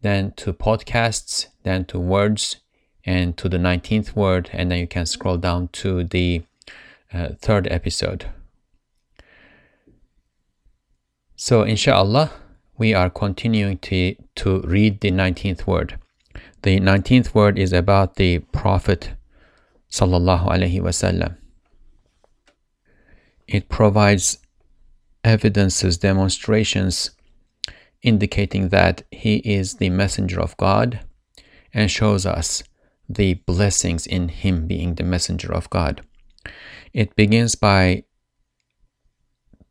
[0.00, 2.56] then to podcasts, then to words,
[3.04, 6.44] and to the 19th word, and then you can scroll down to the
[7.12, 8.30] uh, third episode.
[11.46, 12.32] So, inshallah,
[12.78, 15.98] we are continuing to, to read the 19th word.
[16.62, 19.12] The 19th word is about the Prophet
[19.90, 21.36] sallallahu alaihi wasallam.
[23.46, 24.38] It provides
[25.22, 27.10] evidences, demonstrations
[28.00, 31.00] indicating that he is the messenger of God
[31.74, 32.62] and shows us
[33.06, 36.00] the blessings in him being the messenger of God.
[36.94, 38.04] It begins by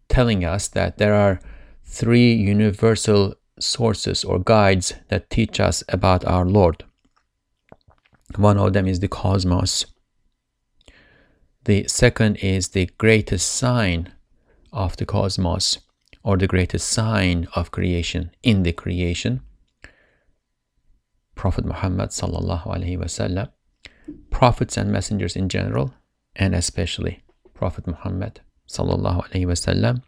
[0.08, 1.40] telling us that there are
[1.94, 6.84] three universal sources or guides that teach us about our Lord.
[8.36, 9.86] One of them is the cosmos.
[11.66, 14.12] The second is the greatest sign
[14.72, 15.78] of the cosmos
[16.24, 19.42] or the greatest sign of creation in the creation.
[21.36, 23.50] Prophet Muhammad sallallahu alaihi wasallam,
[24.32, 25.94] prophets and messengers in general,
[26.36, 27.24] and especially
[27.54, 30.02] Prophet Muhammad sallallahu alaihi wasallam,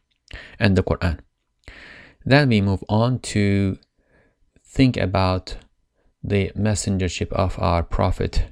[0.57, 1.19] and the Quran.
[2.25, 3.77] Then we move on to
[4.63, 5.57] think about
[6.23, 8.47] the messengership of our Prophet.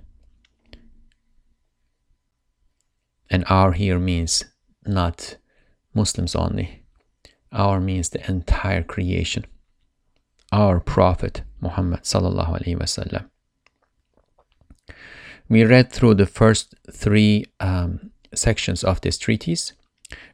[3.31, 4.45] And our here means
[4.85, 5.37] not
[5.95, 6.83] Muslims only.
[7.51, 9.45] Our means the entire creation.
[10.51, 13.25] Our Prophet Muhammad sallallahu alaihi wasallam.
[15.49, 19.73] We read through the first three um, sections of this treatise.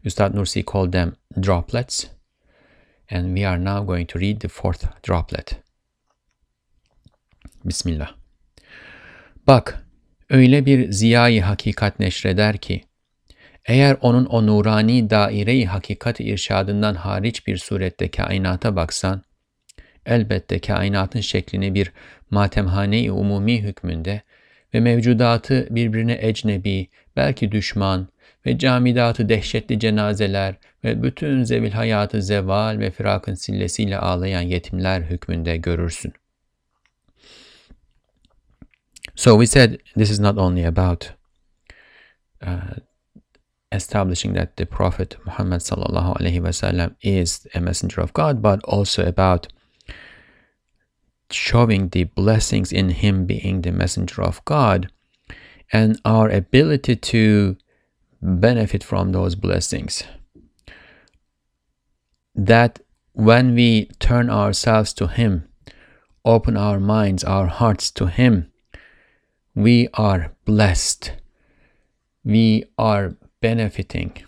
[0.06, 2.10] Ustad Nursi called them droplets
[3.10, 5.56] and we are now going to read the fourth droplet.
[7.66, 8.12] Bismillah.
[9.48, 9.86] Bak,
[10.30, 12.82] öyle bir ziyayı hakikat neşreder ki,
[13.66, 19.24] eğer onun o nurani daire-i hakikat irşadından hariç bir surette kainata baksan,
[20.06, 21.92] elbette kainatın şeklini bir
[22.30, 24.22] matemhane-i umumi hükmünde
[24.74, 28.08] ve mevcudatı birbirine ecnebi, belki düşman,
[28.46, 35.58] ve camidatı dehşetli cenazeler ve bütün zevil hayatı zeval ve firakın sillesiyle ağlayan yetimler hükmünde
[35.58, 36.14] görürsün.
[39.16, 41.14] So we said this is not only about
[42.42, 42.78] uh,
[43.72, 49.06] establishing that the Prophet Muhammad sallallahu alaihi wasallam is a messenger of God, but also
[49.06, 49.48] about
[51.32, 54.90] showing the blessings in him being the messenger of God
[55.72, 57.56] and our ability to
[58.22, 60.04] benefit from those blessings.
[62.36, 62.80] That
[63.14, 65.48] when we turn ourselves to Him,
[66.26, 68.52] open our minds, our hearts to Him,
[69.56, 71.14] we are blessed.
[72.24, 74.24] We are benefiting.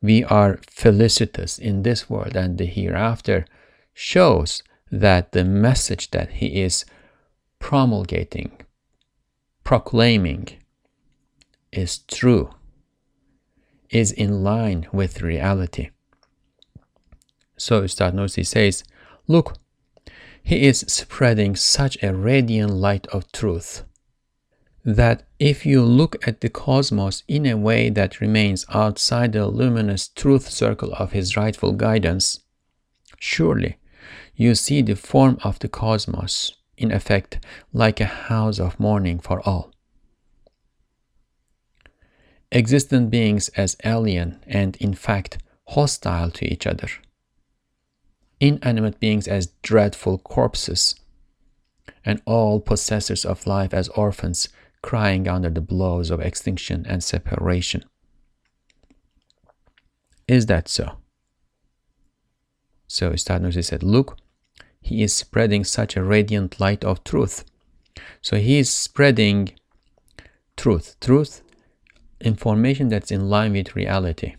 [0.00, 3.46] We are felicitous in this world and the hereafter
[3.94, 6.84] shows that the message that He is
[7.58, 8.52] promulgating,
[9.64, 10.48] proclaiming,
[11.72, 12.50] is true
[13.92, 15.90] is in line with reality.
[17.56, 18.82] So Ustad Nursi says,
[19.28, 19.56] Look,
[20.42, 23.84] he is spreading such a radiant light of truth
[24.84, 30.08] that if you look at the cosmos in a way that remains outside the luminous
[30.08, 32.40] truth circle of his rightful guidance,
[33.20, 33.76] surely
[34.34, 37.38] you see the form of the cosmos, in effect,
[37.72, 39.71] like a house of mourning for all
[42.52, 45.38] existent beings as alien and, in fact,
[45.68, 46.88] hostile to each other.
[48.38, 50.94] Inanimate beings as dreadful corpses,
[52.04, 54.48] and all possessors of life as orphans
[54.82, 57.84] crying under the blows of extinction and separation.
[60.26, 60.98] Is that so?
[62.88, 64.18] So Ustad Nursi said, Look,
[64.80, 67.44] he is spreading such a radiant light of truth.
[68.20, 69.52] So he is spreading
[70.56, 70.96] truth.
[71.00, 71.41] Truth,
[72.22, 74.34] information that's in line with reality.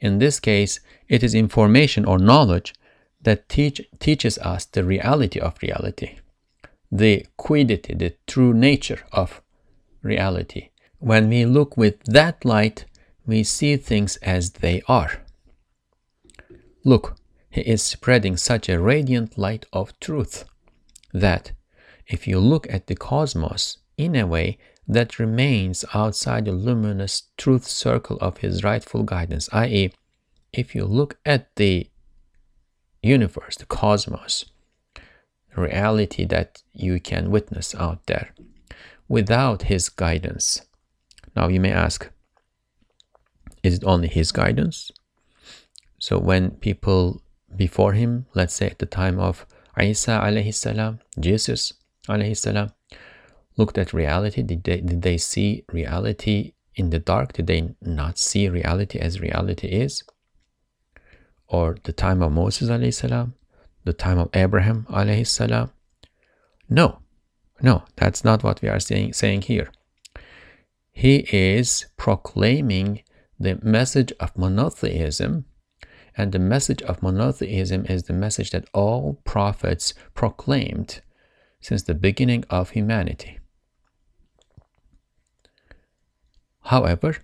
[0.00, 2.74] In this case, it is information or knowledge
[3.22, 6.18] that teach, teaches us the reality of reality,
[6.90, 9.40] the quiddity, the true nature of
[10.02, 10.70] reality.
[10.98, 12.84] When we look with that light,
[13.26, 15.22] we see things as they are.
[16.84, 17.16] Look,
[17.50, 20.44] he is spreading such a radiant light of truth
[21.12, 21.52] that
[22.06, 27.66] if you look at the cosmos in a way that remains outside the luminous truth
[27.66, 29.92] circle of his rightful guidance, i.e.,
[30.52, 31.88] if you look at the
[33.02, 34.44] universe, the cosmos,
[35.56, 38.34] reality that you can witness out there,
[39.08, 40.62] without his guidance.
[41.36, 42.10] Now you may ask,
[43.62, 44.90] is it only his guidance?
[45.98, 47.22] So when people
[47.56, 49.46] before him, let's say at the time of
[49.80, 51.72] Isa alayhi salam, Jesus
[52.08, 52.72] alayhi salam,
[53.56, 57.32] looked at reality, did they, did they see reality in the dark?
[57.34, 60.02] Did they not see reality as reality is?
[61.46, 63.34] Or the time of Moses salam,
[63.84, 64.86] the time of Abraham
[65.24, 65.70] salam?
[66.68, 66.98] No,
[67.62, 69.70] no, that's not what we are saying, saying here.
[70.90, 73.02] He is proclaiming
[73.38, 75.44] the message of monotheism,
[76.16, 81.02] and the message of monotheism is the message that all prophets proclaimed
[81.60, 83.38] since the beginning of humanity.
[86.64, 87.16] However,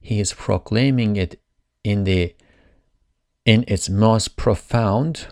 [0.00, 1.40] he is proclaiming it
[1.84, 2.34] in the
[3.44, 5.28] in its most profound,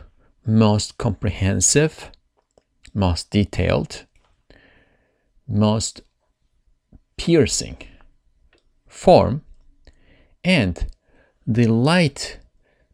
[0.46, 2.10] most comprehensive,
[2.94, 4.06] most detailed,
[5.46, 6.00] most
[7.18, 7.76] piercing
[8.86, 9.42] form
[10.42, 10.86] and
[11.46, 12.38] the light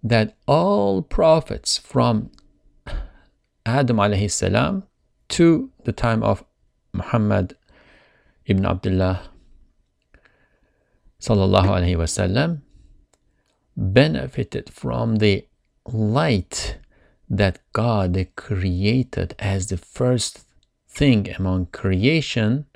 [0.02, 2.30] that all prophets from
[3.64, 4.84] Adam alayhi salam
[5.28, 6.44] to the time of
[6.92, 7.56] Muhammad
[8.46, 9.31] ibn Abdullah
[11.22, 12.62] sallallahu alaihi wasallam
[13.76, 15.46] benefited from the
[15.86, 16.78] light
[17.30, 20.40] that God created as the first
[20.88, 22.66] thing among creation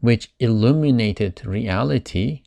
[0.00, 2.42] which illuminated reality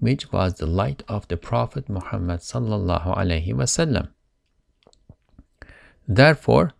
[0.00, 4.08] which was the light of the prophet Muhammad sallallahu alaihi wasallam
[6.08, 6.72] therefore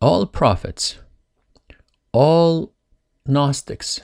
[0.00, 0.98] all prophets
[2.12, 2.72] all
[3.26, 4.00] gnostics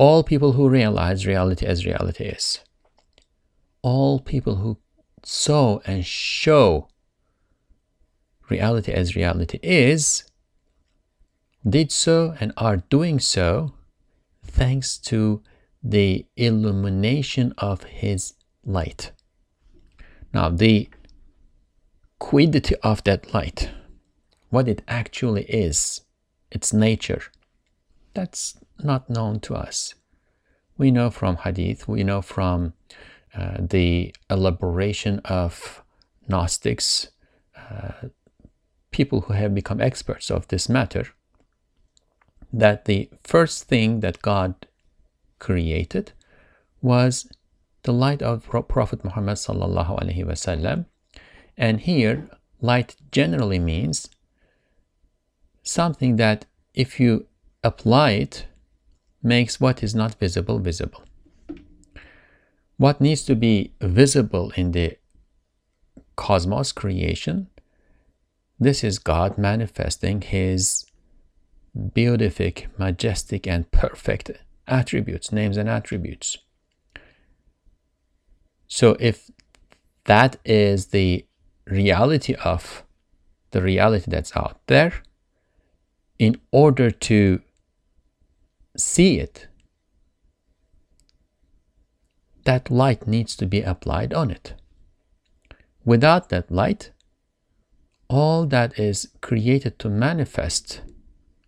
[0.00, 2.60] all people who realize reality as reality is
[3.82, 4.78] all people who
[5.22, 6.88] saw and show
[8.48, 10.24] reality as reality is
[11.68, 13.74] did so and are doing so
[14.42, 15.42] thanks to
[15.82, 18.32] the illumination of his
[18.64, 19.12] light.
[20.32, 20.88] Now, the
[22.18, 23.70] quiddity of that light,
[24.48, 26.00] what it actually is,
[26.50, 27.22] its nature,
[28.14, 29.94] that's not known to us.
[30.76, 32.72] We know from hadith, we know from
[33.34, 35.82] uh, the elaboration of
[36.28, 37.08] Gnostics,
[37.56, 38.08] uh,
[38.90, 41.06] people who have become experts of this matter,
[42.52, 44.66] that the first thing that God
[45.38, 46.12] created
[46.82, 47.28] was
[47.82, 50.86] the light of Prophet Muhammad sallallahu alaihi wasallam.
[51.56, 52.28] And here,
[52.60, 54.08] light generally means
[55.62, 57.26] something that if you
[57.62, 58.46] apply it,
[59.22, 61.02] makes what is not visible visible.
[62.76, 64.96] What needs to be visible in the
[66.16, 67.48] cosmos creation,
[68.58, 70.86] this is God manifesting His
[71.94, 74.30] beatific, majestic, and perfect
[74.66, 76.38] attributes, names and attributes.
[78.66, 79.30] So if
[80.04, 81.26] that is the
[81.66, 82.84] reality of
[83.50, 85.02] the reality that's out there,
[86.18, 87.40] in order to
[88.76, 89.48] see it,
[92.44, 94.54] that light needs to be applied on it.
[95.84, 96.90] Without that light,
[98.08, 100.82] all that is created to manifest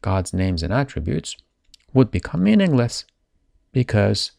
[0.00, 1.36] God's names and attributes
[1.92, 3.04] would become meaningless
[3.72, 4.32] because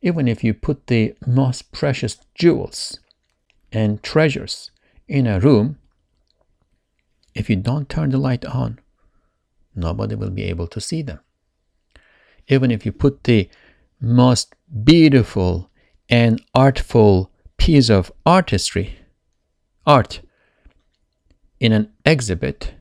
[0.00, 3.00] even if you put the most precious jewels
[3.72, 4.70] and treasures
[5.08, 5.78] in a room,
[7.34, 8.78] if you don't turn the light on,
[9.74, 11.20] nobody will be able to see them.
[12.48, 13.48] Even if you put the
[14.00, 15.70] most beautiful
[16.08, 18.98] and artful piece of artistry,
[19.86, 20.20] art,
[21.60, 22.74] in an exhibit,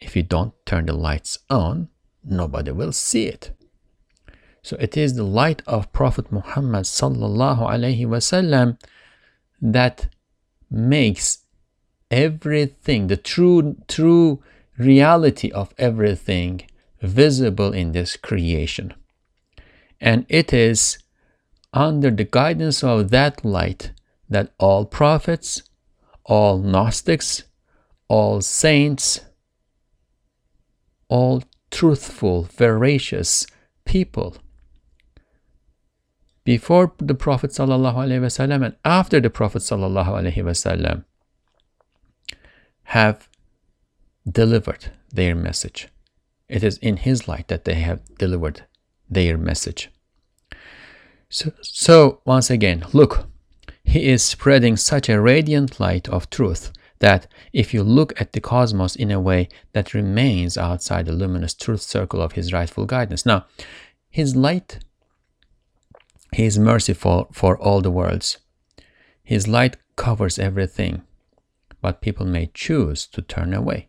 [0.00, 1.88] if you don't turn the lights on,
[2.24, 3.52] nobody will see it.
[4.62, 8.78] So it is the light of Prophet Muhammad sallallahu alaihi wasallam
[9.62, 10.08] that
[10.70, 11.38] makes
[12.10, 14.42] everything, the true true
[14.76, 16.62] reality of everything
[17.00, 18.94] visible in this creation.
[20.00, 20.98] And it is
[21.72, 23.92] under the guidance of that light
[24.28, 25.62] that all prophets,
[26.24, 27.44] all Gnostics,
[28.08, 29.20] all saints,
[31.08, 33.46] all truthful, veracious
[33.84, 34.36] people
[36.44, 41.04] before the Prophet ﷺ and after the Prophet ﷺ
[42.84, 43.28] have
[44.30, 45.88] delivered their message.
[46.48, 48.64] It is in his light that they have delivered
[49.08, 49.90] their message.
[51.28, 53.26] So, so once again, look,
[53.84, 58.40] he is spreading such a radiant light of truth that if you look at the
[58.40, 63.24] cosmos in a way that remains outside the luminous truth circle of his rightful guidance.
[63.24, 63.46] Now,
[64.10, 64.80] his light,
[66.32, 68.38] he is merciful for all the worlds.
[69.22, 71.02] His light covers everything,
[71.80, 73.88] but people may choose to turn away.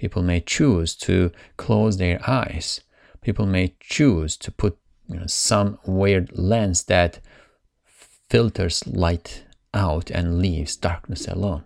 [0.00, 2.80] People may choose to close their eyes.
[3.20, 7.20] People may choose to put you know, some weird lens that
[8.30, 11.64] filters light out and leaves darkness alone.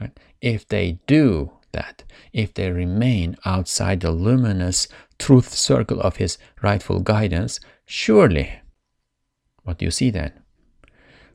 [0.00, 0.18] Right?
[0.40, 4.88] If they do that, if they remain outside the luminous
[5.18, 8.60] truth circle of his rightful guidance, surely,
[9.62, 10.32] what do you see then?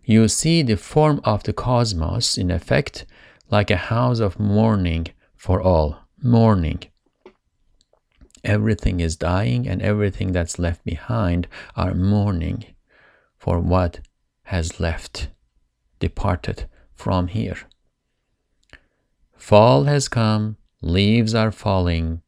[0.04, 3.06] You see the form of the cosmos, in effect,
[3.52, 5.06] like a house of mourning
[5.42, 5.98] for all.
[6.22, 6.84] Mourning.
[8.44, 12.64] Everything is dying, and everything that's left behind are mourning
[13.40, 14.02] for what
[14.44, 15.30] has left,
[16.00, 17.58] departed from here.
[19.36, 22.22] Fall has come, leaves are falling,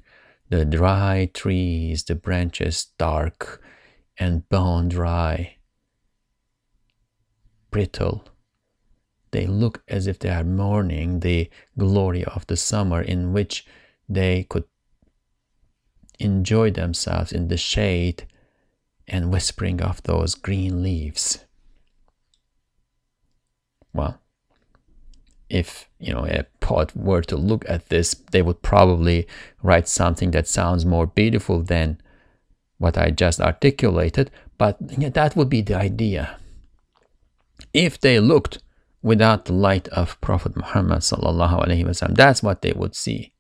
[0.49, 3.61] the dry trees, the branches dark
[4.17, 5.57] and bone dry,
[7.69, 8.32] brittle.
[9.33, 13.65] They look as if they are mourning the glory of the summer in which
[14.07, 14.65] they could
[16.19, 18.27] enjoy themselves in the shade
[19.07, 21.45] and whispering of those green leaves.
[23.91, 24.21] Well,
[25.49, 29.27] if you know a poet were to look at this, they would probably
[29.63, 31.99] write something that sounds more beautiful than
[32.77, 34.29] what I just articulated.
[34.59, 36.37] But that would be the idea.
[37.73, 38.59] If they looked
[39.03, 43.33] without the light of Prophet Muhammad sallallahu alaihi wasallam, that's what they would see.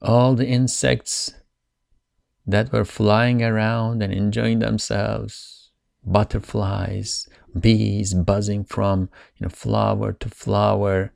[0.00, 1.34] All the insects
[2.46, 5.72] that were flying around and enjoying themselves,
[6.04, 7.26] butterflies,
[7.60, 11.12] bees buzzing from you know flower to flower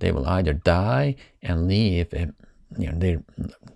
[0.00, 2.32] they will either die and leave a,
[2.78, 3.22] you know their,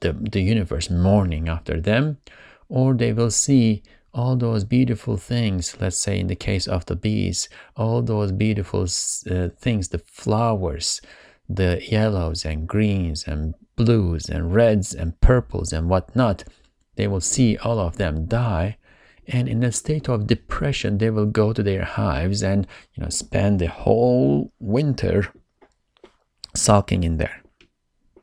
[0.00, 2.18] the, the universe mourning after them
[2.68, 3.82] or they will see
[4.12, 8.82] all those beautiful things let's say in the case of the bees all those beautiful
[8.82, 11.00] uh, things the flowers
[11.48, 16.44] the yellows and greens and blues and reds and purples and whatnot
[16.96, 18.76] they will see all of them die
[19.26, 23.08] and in a state of depression they will go to their hives and you know
[23.08, 25.32] spend the whole winter
[26.54, 27.42] sulking in there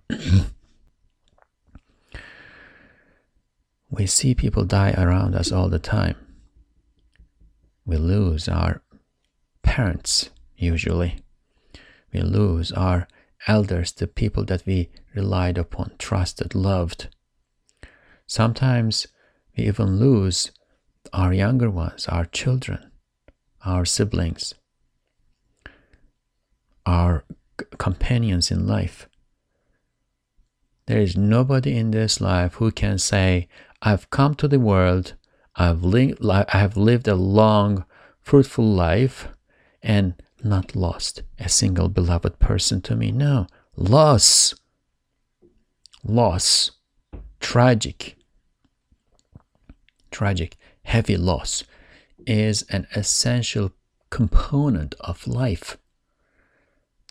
[3.89, 6.15] we see people die around us all the time.
[7.86, 8.82] We lose our
[9.63, 11.20] parents usually.
[12.13, 13.08] We lose our
[13.48, 17.08] elders the people that we relied upon trusted loved.
[18.25, 19.08] Sometimes
[19.56, 20.51] we even lose
[21.13, 22.91] our younger ones, our children,
[23.65, 24.53] our siblings,
[26.86, 27.24] our
[27.77, 29.08] companions in life.
[30.88, 33.48] There is nobody in this life who can say,
[33.81, 35.15] I've come to the world,
[35.55, 37.86] I've li- I have lived a long,
[38.22, 39.29] fruitful life,
[39.81, 43.12] and not lost a single beloved person to me.
[43.12, 44.55] No, loss,
[46.03, 46.72] loss,
[47.39, 48.17] tragic,
[50.12, 51.63] tragic heavy loss
[52.25, 53.72] is an essential
[54.10, 55.77] component of life.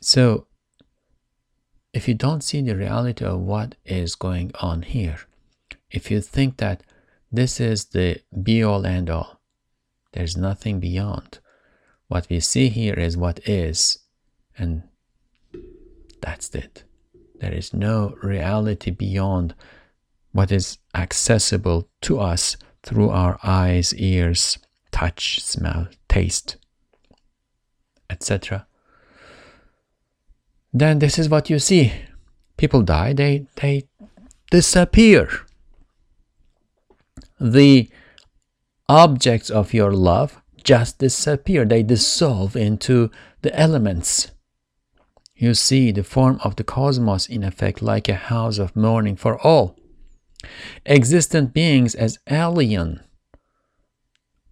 [0.00, 0.46] So,
[1.92, 5.20] if you don't see the reality of what is going on here,
[5.96, 6.82] if you think that
[7.32, 9.40] this is the be all and all,
[10.12, 11.38] there's nothing beyond.
[12.08, 13.98] What we see here is what is,
[14.58, 14.82] and
[16.20, 16.84] that's it.
[17.40, 19.54] There is no reality beyond
[20.32, 24.58] what is accessible to us through our eyes, ears,
[24.92, 26.56] touch, smell, taste,
[28.10, 28.66] etc.
[30.74, 31.92] Then this is what you see.
[32.58, 33.88] People die, they they
[34.50, 35.45] disappear.
[37.40, 37.90] The
[38.88, 43.11] objects of your love just disappear, they dissolve into
[43.43, 44.31] the elements.
[45.35, 49.38] You see the form of the cosmos in effect like a house of mourning for
[49.47, 49.76] all.
[50.87, 53.00] Existent beings as alien.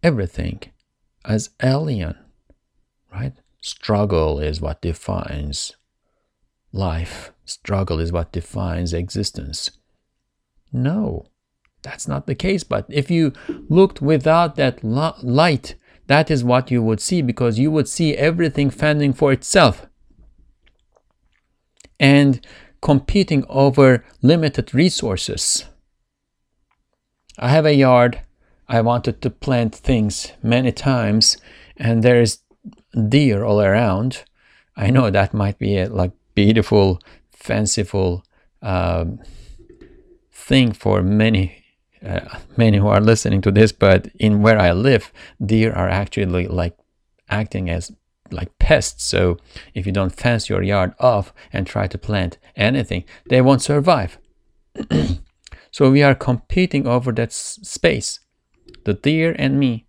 [0.03, 0.61] Everything
[1.25, 2.17] as alien,
[3.13, 3.33] right?
[3.63, 5.75] Struggle is what defines
[6.73, 7.33] life.
[7.47, 9.71] Struggle is what defines existence.
[10.71, 11.27] No,
[11.85, 12.65] that's not the case.
[12.65, 13.33] But if you
[13.69, 15.77] looked without that light,
[16.09, 19.87] that is what you would see because you would see everything fending for itself
[22.01, 22.45] and
[22.83, 25.65] competing over limited resources.
[27.39, 28.21] I have a yard.
[28.69, 31.37] I wanted to plant things many times,
[31.77, 32.39] and there's
[33.09, 34.25] deer all around.
[34.77, 37.01] I know that might be a like beautiful,
[37.31, 38.25] fanciful
[38.63, 39.05] uh,
[40.33, 41.64] thing for many
[42.05, 45.13] uh, many who are listening to this, but in where I live,
[45.45, 46.77] deer are actually like
[47.29, 47.93] acting as
[48.31, 49.05] like pests.
[49.05, 49.39] So
[49.75, 54.19] if you don't fence your yard off and try to plant anything, they won't survive.
[55.71, 58.21] so we are competing over that space,
[58.85, 59.87] the deer and me.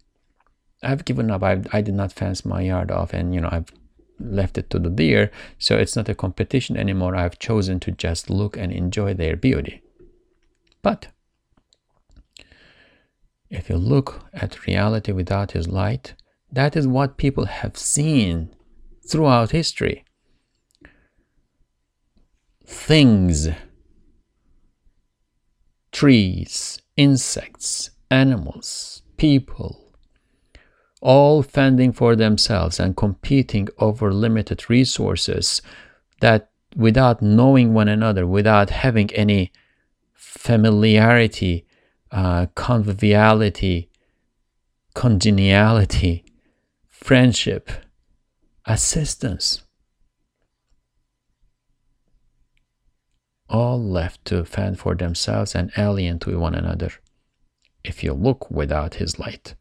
[0.83, 1.43] I've given up.
[1.43, 3.71] I, I did not fence my yard off, and you know I've
[4.19, 5.31] left it to the deer.
[5.57, 7.15] So it's not a competition anymore.
[7.15, 9.81] I've chosen to just look and enjoy their beauty.
[10.83, 11.07] But
[13.49, 16.15] if you look at reality without his light,
[16.51, 18.55] that is what people have seen
[19.07, 20.05] throughout history.
[22.65, 23.49] Things,
[25.91, 29.93] trees, insects, animals, people,
[31.01, 35.61] all fending for themselves and competing over limited resources
[36.21, 39.51] that without knowing one another, without having any
[40.13, 41.65] familiarity,
[42.11, 43.89] uh, conviviality,
[44.93, 46.23] congeniality,
[46.87, 47.69] friendship,
[48.65, 49.61] assistance.
[53.47, 56.91] All left to fend for themselves and alien to one another,
[57.83, 59.55] if you look without his light.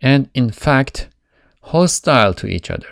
[0.00, 1.08] And in fact,
[1.62, 2.88] hostile to each other.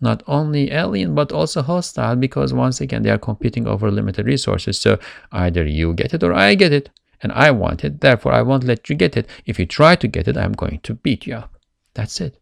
[0.00, 4.76] Not only alien, but also hostile because once again, they are competing over limited resources.
[4.78, 4.98] So
[5.30, 6.90] either you get it or I get it.
[7.22, 9.28] And I want it, therefore I won't let you get it.
[9.46, 11.56] If you try to get it, I'm going to beat you up.
[11.94, 12.38] That's it.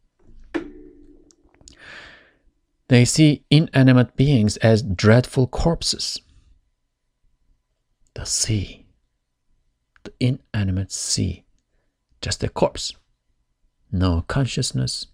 [2.88, 6.21] They see inanimate beings as dreadful corpses.
[8.14, 8.87] The sea,
[10.03, 11.45] the inanimate sea,
[12.21, 12.97] just a corpse.
[13.93, 15.07] No consciousness,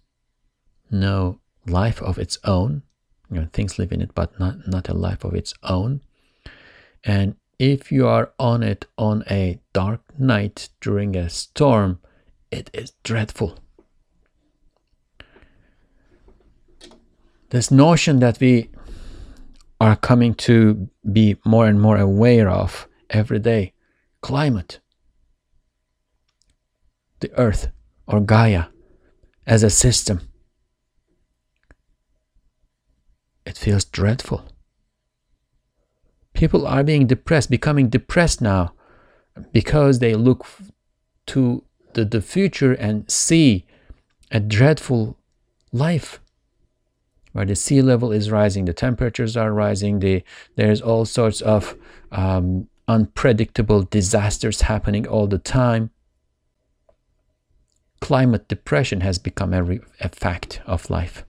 [0.89, 2.83] no life of its own.
[3.29, 6.01] You know, things live in it, but not, not a life of its own.
[7.03, 11.99] And if you are on it on a dark night during a storm,
[12.51, 13.59] it is dreadful.
[17.49, 18.69] this notion that we
[19.79, 23.73] are coming to be more and more aware of every day
[24.21, 24.79] climate,
[27.19, 27.69] the earth
[28.07, 28.65] or Gaia
[29.45, 30.21] as a system.
[33.45, 34.43] It feels dreadful.
[36.37, 38.75] People are being depressed, becoming depressed now
[39.51, 40.45] because they look
[41.25, 43.65] to the, the future and see
[44.29, 45.17] a dreadful
[45.71, 46.19] life
[47.33, 50.23] where the sea level is rising, the temperatures are rising, the,
[50.55, 51.75] there's all sorts of
[52.11, 55.89] um, unpredictable disasters happening all the time.
[57.99, 61.25] Climate depression has become a, a fact of life.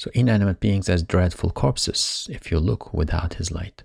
[0.00, 3.82] So inanimate beings as dreadful corpses, if you look without his light.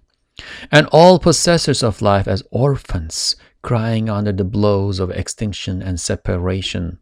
[0.72, 7.00] And all possessors of life as orphans, crying under the blows of extinction and separation.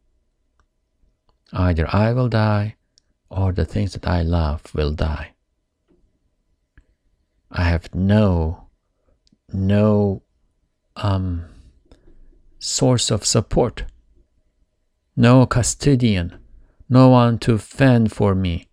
[1.51, 2.77] Either I will die
[3.29, 5.35] or the things that I love will die.
[7.51, 8.69] I have no,
[9.51, 10.23] no
[10.95, 11.45] um,
[12.57, 13.83] source of support,
[15.15, 16.39] no custodian,
[16.89, 18.69] no one to fend for me,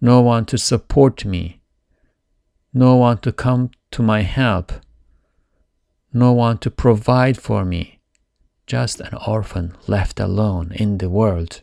[0.00, 1.60] no one to support me,
[2.72, 4.72] no one to come to my help,
[6.12, 8.00] no one to provide for me,
[8.66, 11.62] just an orphan left alone in the world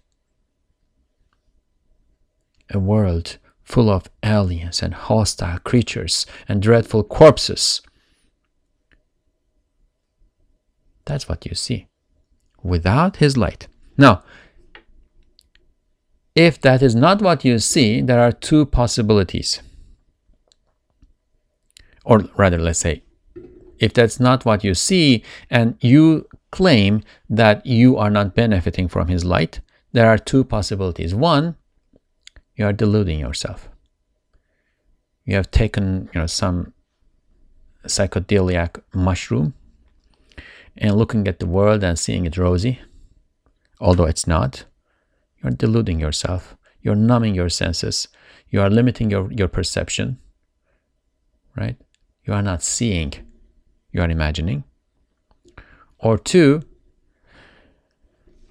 [2.69, 7.81] a world full of aliens and hostile creatures and dreadful corpses.
[11.05, 11.87] That's what you see.
[12.63, 13.67] without his light.
[13.97, 14.23] Now,
[16.37, 19.59] if that is not what you see, there are two possibilities.
[22.05, 23.01] Or rather, let's say,
[23.79, 29.07] if that's not what you see and you claim that you are not benefiting from
[29.07, 29.61] his light,
[29.93, 31.15] there are two possibilities.
[31.15, 31.55] One,
[32.55, 33.67] you are deluding yourself.
[35.25, 36.71] You have taken, you know, some
[37.87, 39.55] psychedelic mushroom
[40.77, 42.79] and looking at the world and seeing it rosy,
[43.81, 44.65] although it's not.
[45.41, 46.57] You're deluding yourself.
[46.81, 48.07] You're numbing your senses.
[48.49, 50.19] You are limiting your, your perception,
[51.55, 51.75] right?
[52.23, 53.13] You are not seeing,
[53.91, 54.63] you are imagining.
[55.99, 56.61] Or two,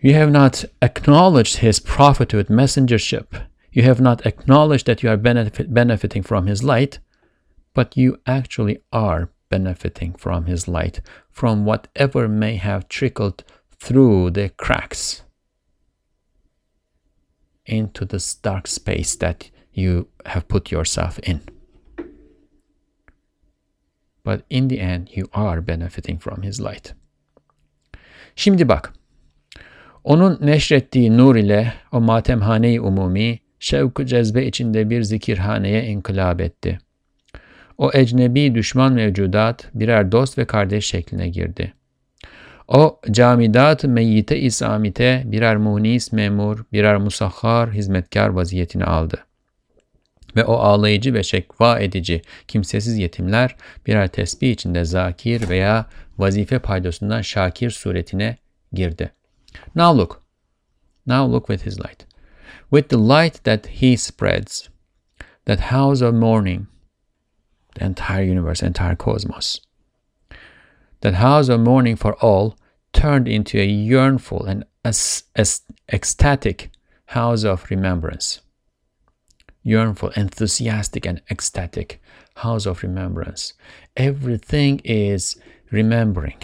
[0.01, 3.46] you have not acknowledged his prophethood, messengership.
[3.72, 6.99] You have not acknowledged that you are benefit, benefiting from his light,
[7.75, 13.44] but you actually are benefiting from his light, from whatever may have trickled
[13.79, 15.22] through the cracks
[17.66, 21.40] into this dark space that you have put yourself in.
[24.24, 26.94] But in the end, you are benefiting from his light.
[28.37, 28.92] Şimdi bak,
[30.05, 36.79] onun neşrettiği nur ile o matemhane-i umumi şevk cezbe içinde bir zikirhaneye inkılap etti.
[37.79, 41.74] O ecnebi düşman mevcudat birer dost ve kardeş şekline girdi.
[42.68, 49.26] O camidat meyyite isamite birer munis memur, birer musahhar hizmetkar vaziyetini aldı.
[50.37, 55.87] Ve o ağlayıcı ve şekva edici kimsesiz yetimler birer tesbih içinde zakir veya
[56.18, 58.37] vazife paydosundan şakir suretine
[58.72, 59.12] girdi.
[59.74, 60.22] Now look.
[61.07, 62.07] Now look with his light.
[62.70, 64.68] With the light that he spreads,
[65.44, 66.66] that house of mourning,
[67.74, 69.65] the entire universe, entire cosmos.
[71.00, 72.56] That house of mourning for all
[72.92, 74.64] turned into a yearnful and
[75.92, 76.70] ecstatic
[77.06, 78.40] house of remembrance.
[79.64, 82.00] Yearnful, enthusiastic, and ecstatic
[82.37, 83.52] house of remembrance.
[83.96, 85.37] Everything is
[85.70, 86.42] remembering.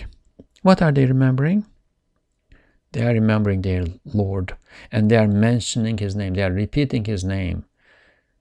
[0.63, 1.65] What are they remembering?
[2.93, 4.57] They are remembering their Lord
[4.91, 6.35] and they are mentioning His name.
[6.35, 7.65] They are repeating His name.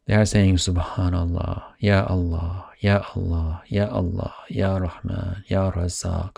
[0.08, 6.38] They are saying Subhanallah, Ya Allah, Ya Allah, Ya Allah, Ya Rahman, Ya Razak.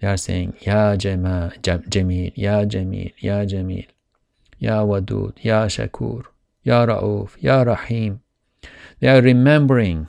[0.00, 3.86] They are saying Ya Jama, Jamil, Ya Jamil, Ya Jamil,
[4.58, 6.26] Ya Wadud, Ya Shakur,
[6.62, 8.20] Ya Ra'uf, Ya Rahim.
[9.00, 10.08] They are remembering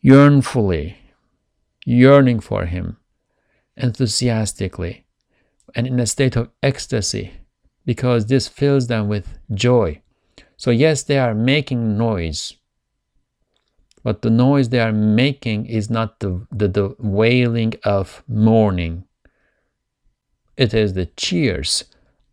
[0.00, 0.96] yearnfully,
[1.84, 2.96] yearning for Him,
[3.76, 5.04] enthusiastically,
[5.74, 7.32] and in a state of ecstasy
[7.84, 10.00] because this fills them with joy.
[10.60, 12.52] So, yes, they are making noise,
[14.02, 19.04] but the noise they are making is not the, the, the wailing of mourning,
[20.58, 21.84] it is the cheers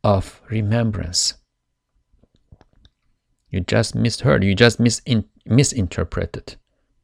[0.04, 1.36] of remembrance.
[3.50, 6.58] You just misheard, you just misin- misinterpreted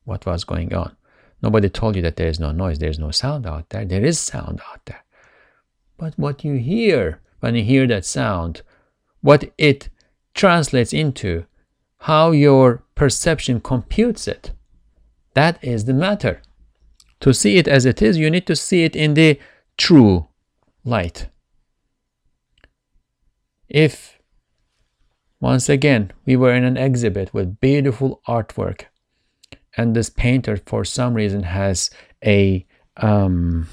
[0.03, 0.93] what was going on.
[1.41, 3.85] Nobody told you that there is no noise, there is no sound out there.
[3.85, 5.05] There is sound out there.
[5.97, 8.61] But what you hear when you hear that sound,
[9.21, 9.87] what it
[10.33, 11.45] translates into,
[11.99, 14.51] how your perception computes it,
[15.33, 16.41] that is the matter.
[17.21, 19.39] To see it as it is, you need to see it in the
[19.77, 20.27] true
[20.83, 21.29] light.
[23.69, 24.19] If,
[25.39, 28.85] once again, we were in an exhibit with beautiful artwork,
[29.75, 31.89] and this painter, for some reason, has
[32.23, 32.65] a
[32.97, 33.67] um,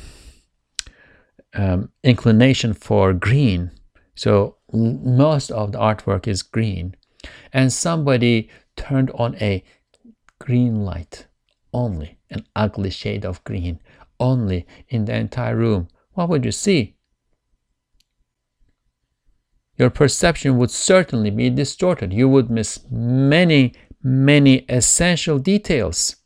[1.52, 3.72] um, inclination for green.
[4.14, 6.94] So most of the artwork is green.
[7.52, 9.62] And somebody turned on a
[10.38, 11.26] green light
[11.72, 13.80] only, an ugly shade of green
[14.18, 15.88] only in the entire room.
[16.12, 16.96] What would you see?
[19.76, 22.12] Your perception would certainly be distorted.
[22.12, 26.16] You would miss many, many essential details.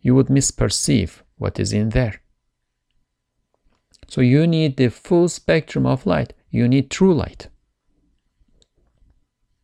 [0.00, 2.23] You would misperceive what is in there.
[4.08, 6.32] So you need the full spectrum of light.
[6.50, 7.48] You need true light.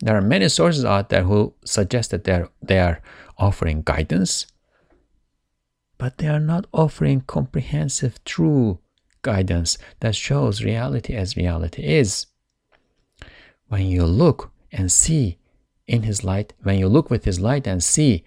[0.00, 3.02] There are many sources out there who suggest that they're, they are
[3.36, 4.46] offering guidance,
[5.98, 8.78] but they are not offering comprehensive, true
[9.22, 12.26] guidance that shows reality as reality is.
[13.68, 15.38] When you look and see
[15.86, 18.24] in His light, when you look with His light and see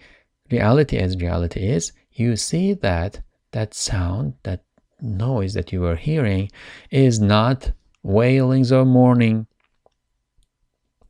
[0.51, 3.21] reality as reality is, you see that
[3.51, 4.63] that sound, that
[5.03, 6.49] noise that you are hearing
[6.89, 9.47] is not wailings or mourning.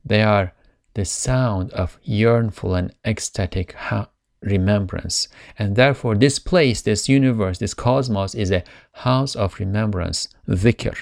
[0.04, 0.52] They are
[0.94, 3.74] the sound of yearnful and ecstatic
[4.42, 5.28] remembrance.
[5.58, 10.96] And therefore, this place, this universe, this cosmos is a house of remembrance, dhikr.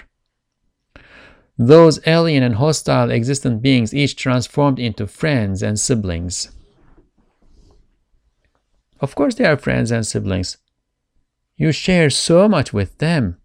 [1.58, 6.50] Those alien and hostile existent beings, each transformed into friends and siblings.
[9.00, 10.56] Of course, they are friends and siblings.
[11.56, 13.36] You share so much with them.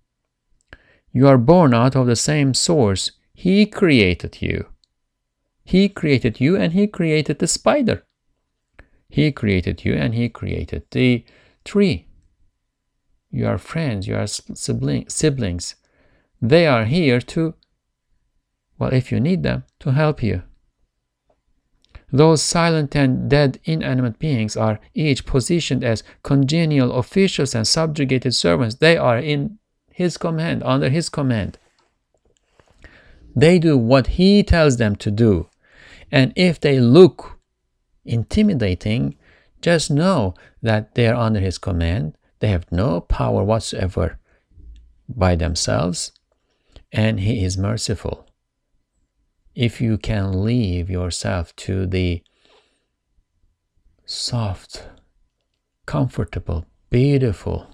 [1.11, 3.11] You are born out of the same source.
[3.33, 4.67] He created you.
[5.63, 8.03] He created you and He created the spider.
[9.09, 11.25] He created you and He created the
[11.65, 12.07] tree.
[13.29, 15.75] You are friends, you are siblings.
[16.41, 17.55] They are here to,
[18.79, 20.43] well, if you need them, to help you.
[22.11, 28.75] Those silent and dead inanimate beings are each positioned as congenial officials and subjugated servants.
[28.75, 29.59] They are in
[29.91, 31.57] His command, under His command.
[33.35, 35.49] They do what He tells them to do.
[36.09, 37.39] And if they look
[38.05, 39.17] intimidating,
[39.61, 42.17] just know that they are under His command.
[42.39, 44.17] They have no power whatsoever
[45.09, 46.13] by themselves,
[46.91, 48.26] and He is merciful.
[49.57, 52.21] If you can leave yourself to the
[54.05, 54.87] soft,
[55.87, 57.65] comfortable, beautiful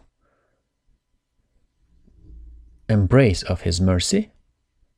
[2.88, 4.32] embrace of His mercy,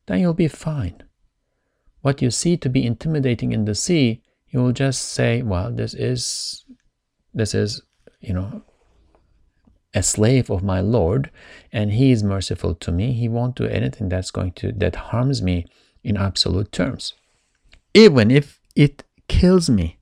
[0.05, 1.01] then you'll be fine.
[2.01, 5.95] What you see to be intimidating in the sea, you will just say, well, this
[5.95, 6.65] is,
[7.33, 7.81] this is,
[8.19, 8.61] you know,
[9.95, 11.31] a slave of my Lord,
[11.71, 13.13] and He is merciful to me.
[13.13, 15.65] He won't do anything that's going to, that harms me
[16.05, 17.13] in absolute terms.
[17.93, 19.97] Even if it kills me,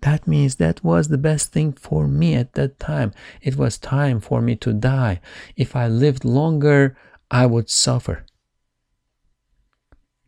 [0.00, 3.12] that means that was the best thing for me at that time.
[3.40, 5.20] It was time for me to die.
[5.56, 6.96] If I lived longer,
[7.30, 8.26] I would suffer.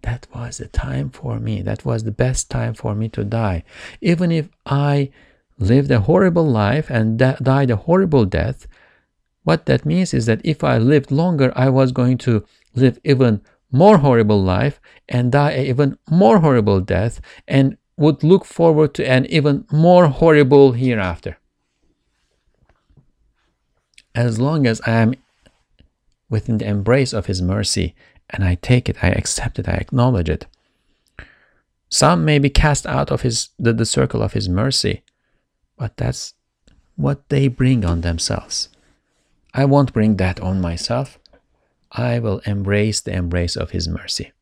[0.02, 1.61] That was the time for me.
[1.62, 3.64] That was the best time for me to die.
[4.00, 5.11] Even if I
[5.59, 8.66] lived a horrible life and died a horrible death,
[9.42, 13.42] what that means is that if I lived longer, I was going to live even
[13.74, 19.06] more horrible life and die an even more horrible death and would look forward to
[19.06, 21.38] an even more horrible hereafter.
[24.14, 25.14] As long as I am
[26.30, 27.94] within the embrace of His mercy
[28.30, 30.46] and I take it, I accept it, I acknowledge it.
[31.88, 35.04] Some may be cast out of his the, the circle of his mercy,
[35.76, 36.34] but that's
[36.96, 38.68] what they bring on themselves.
[39.52, 41.20] I won't bring that on myself.
[41.94, 44.33] I will embrace the embrace of his mercy.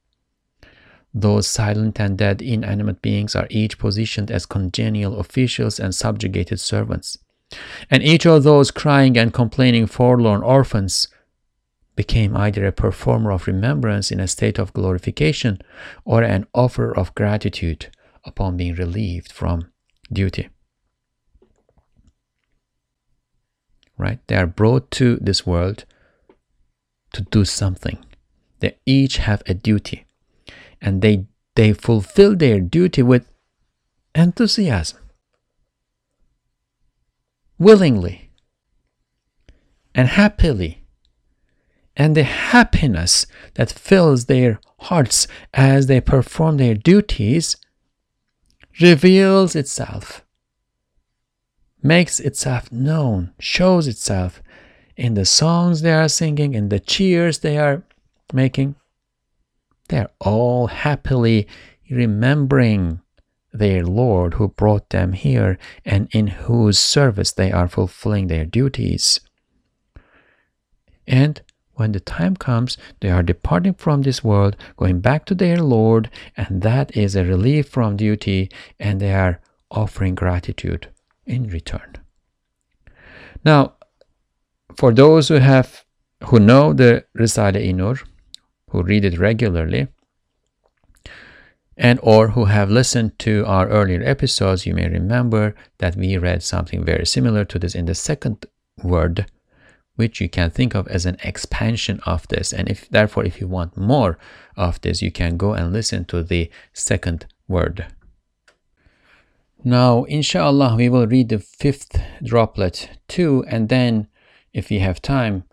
[1.14, 7.18] Those silent and dead inanimate beings are each positioned as congenial officials and subjugated servants.
[7.90, 11.08] And each of those crying and complaining forlorn orphans
[11.94, 15.60] became either a performer of remembrance in a state of glorification
[16.06, 17.88] or an offer of gratitude
[18.24, 19.70] upon being relieved from
[20.10, 20.48] duty.
[23.98, 24.20] Right?
[24.26, 25.84] They are brought to this world
[27.12, 27.98] to do something.
[28.60, 30.06] They each have a duty
[30.80, 33.30] and they, they fulfill their duty with
[34.14, 35.00] enthusiasm,
[37.58, 38.30] willingly,
[39.94, 40.82] and happily
[41.96, 47.56] and the happiness that fills their hearts as they perform their duties
[48.80, 50.24] reveals itself,
[51.82, 54.42] makes itself known, shows itself
[54.96, 57.82] in the songs they are singing, in the cheers they are
[58.32, 58.74] making.
[59.88, 61.46] They are all happily
[61.90, 63.00] remembering
[63.52, 69.20] their Lord who brought them here and in whose service they are fulfilling their duties.
[71.06, 71.42] And
[71.74, 76.10] when the time comes, they are departing from this world, going back to their Lord,
[76.36, 80.88] and that is a relief from duty, and they are offering gratitude
[81.26, 81.96] in return.
[83.44, 83.74] Now,
[84.76, 85.84] for those who have
[86.24, 87.98] who know the Risale-i Nur,
[88.70, 89.88] who read it regularly,
[91.76, 96.42] and or who have listened to our earlier episodes, you may remember that we read
[96.42, 98.46] something very similar to this in the second
[98.82, 99.26] word
[99.96, 102.52] which you can think of as an expansion of this.
[102.52, 104.18] And if therefore, if you want more
[104.56, 107.86] of this, you can go and listen to the second word.
[109.64, 114.08] Now, inshallah, we will read the fifth droplet too, and then,
[114.52, 115.44] if you have time,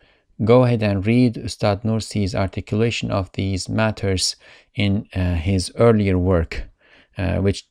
[0.44, 4.36] go ahead and read Ustad Nursi's articulation of these matters
[4.76, 6.64] in uh, his earlier work,
[7.18, 7.68] uh, which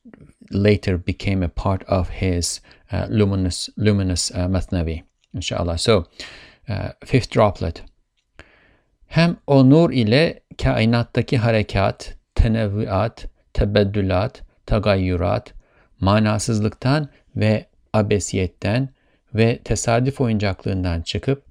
[0.50, 2.60] later became a part of his
[2.92, 5.02] uh, luminous, luminous uh, Mathnavi,
[5.34, 5.78] inshallah.
[5.78, 6.06] So,
[7.04, 7.82] fifth droplet.
[9.06, 15.52] Hem o nur ile kainattaki harekat, tenevvüat, tebeddülat, tagayyurat,
[16.00, 18.88] manasızlıktan ve abesiyetten
[19.34, 21.42] ve tesadüf oyuncaklığından çıkıp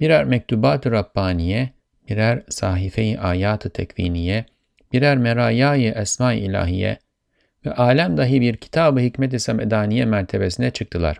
[0.00, 1.70] birer mektubat-ı Rabbaniye,
[2.08, 4.44] birer sahife-i ayat-ı tekviniye,
[4.92, 6.98] birer merayayı esma-i ilahiye
[7.66, 11.18] ve alem dahi bir kitab-ı hikmet-i semedaniye mertebesine çıktılar.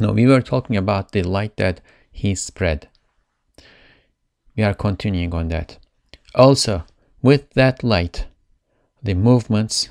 [0.00, 2.82] No, we were talking about the light that he spread.
[4.56, 5.78] We are continuing on that.
[6.34, 6.82] Also,
[7.22, 8.26] with that light,
[9.04, 9.88] the movements,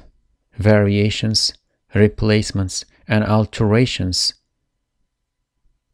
[0.59, 1.53] variations,
[1.95, 4.33] replacements, and alterations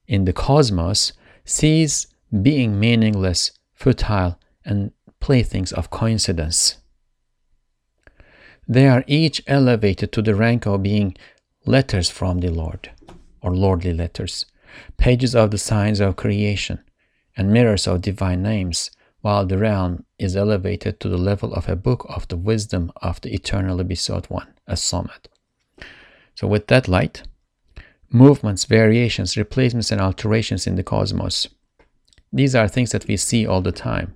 [0.07, 1.13] in the cosmos
[1.45, 2.07] cease
[2.41, 6.77] being meaningless, futile, and playthings of coincidence.
[8.67, 11.15] They are each elevated to the rank of being
[11.65, 12.91] letters from the Lord,
[13.41, 14.45] or lordly letters,
[14.97, 16.79] pages of the signs of creation,
[17.35, 21.75] and mirrors of divine names, while the realm is elevated to the level of a
[21.75, 25.29] book of the wisdom of the eternally besought one, a summit.
[26.35, 27.23] So, with that light,
[28.09, 31.47] movements, variations, replacements, and alterations in the cosmos,
[32.31, 34.15] these are things that we see all the time.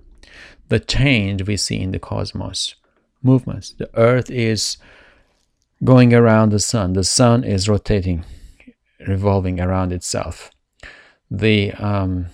[0.68, 2.74] The change we see in the cosmos,
[3.22, 3.72] movements.
[3.72, 4.76] The earth is
[5.84, 8.24] going around the sun, the sun is rotating,
[9.06, 10.50] revolving around itself.
[11.30, 12.26] The um,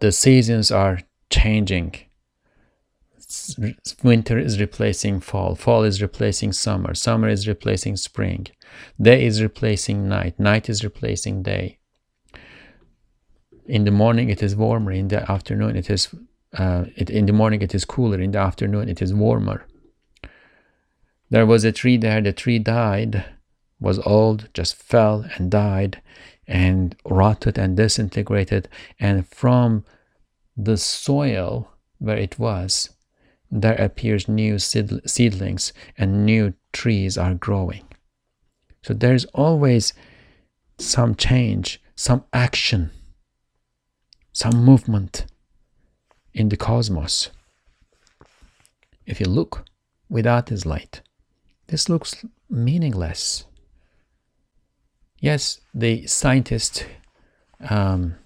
[0.00, 2.05] the seasons are changing.
[4.02, 8.46] Winter is replacing fall, fall is replacing summer, summer is replacing spring,
[9.00, 11.78] day is replacing night, night is replacing day.
[13.66, 16.14] In the morning it is warmer, in the afternoon it is
[16.54, 19.66] uh, it, in the morning it is cooler, in the afternoon it is warmer.
[21.30, 23.24] There was a tree there, the tree died,
[23.80, 26.00] was old, just fell and died
[26.46, 28.68] and rotted and disintegrated,
[29.00, 29.84] and from
[30.56, 32.90] the soil where it was,
[33.50, 37.84] there appears new seedlings and new trees are growing.
[38.82, 39.92] So there's always
[40.78, 42.90] some change, some action,
[44.32, 45.26] some movement
[46.34, 47.30] in the cosmos.
[49.06, 49.64] If you look
[50.08, 51.00] without this light,
[51.68, 53.44] this looks meaningless.
[55.18, 56.84] Yes, the scientists
[57.60, 58.16] um,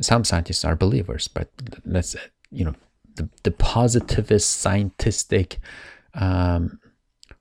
[0.00, 1.48] some scientists are believers, but
[1.84, 2.16] let's
[2.50, 2.74] you know
[3.16, 5.58] the, the positivist scientific
[6.14, 6.78] um,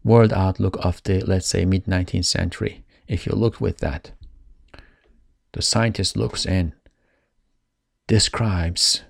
[0.03, 2.83] world outlook of the let's say mid 19th century.
[3.07, 4.11] If you look with that,
[5.53, 6.73] the scientist looks and
[8.07, 9.03] describes,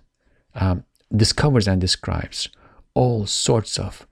[0.53, 0.83] um,
[1.15, 2.49] discovers and describes
[2.93, 4.07] all sorts of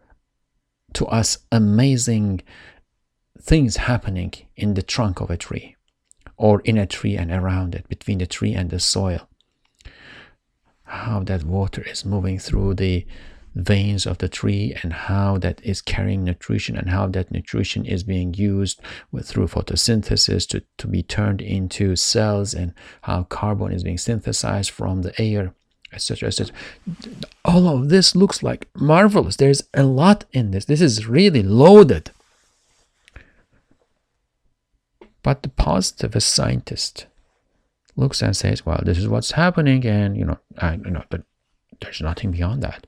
[0.93, 2.41] to us amazing
[3.39, 5.75] things happening in the trunk of a tree
[6.37, 9.27] or in a tree and around it, between the tree and the soil.
[10.93, 13.05] How that water is moving through the
[13.55, 18.03] veins of the tree and how that is carrying nutrition and how that nutrition is
[18.03, 23.83] being used with, through photosynthesis to, to be turned into cells and how carbon is
[23.83, 25.53] being synthesized from the air
[25.93, 26.55] etc etc
[27.45, 29.35] all of this looks like marvelous.
[29.35, 30.65] There's a lot in this.
[30.65, 32.11] This is really loaded.
[35.21, 37.05] But the positivist scientist
[37.95, 41.23] looks and says, "Well, this is what's happening, and you know, I, you know, but
[41.81, 42.87] there's nothing beyond that.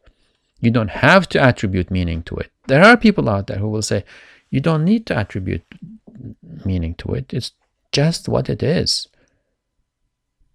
[0.60, 2.52] You don't have to attribute meaning to it.
[2.68, 4.04] There are people out there who will say,
[4.50, 5.64] you don't need to attribute
[6.66, 7.34] meaning to it.
[7.34, 7.52] It's
[7.92, 9.08] just what it is.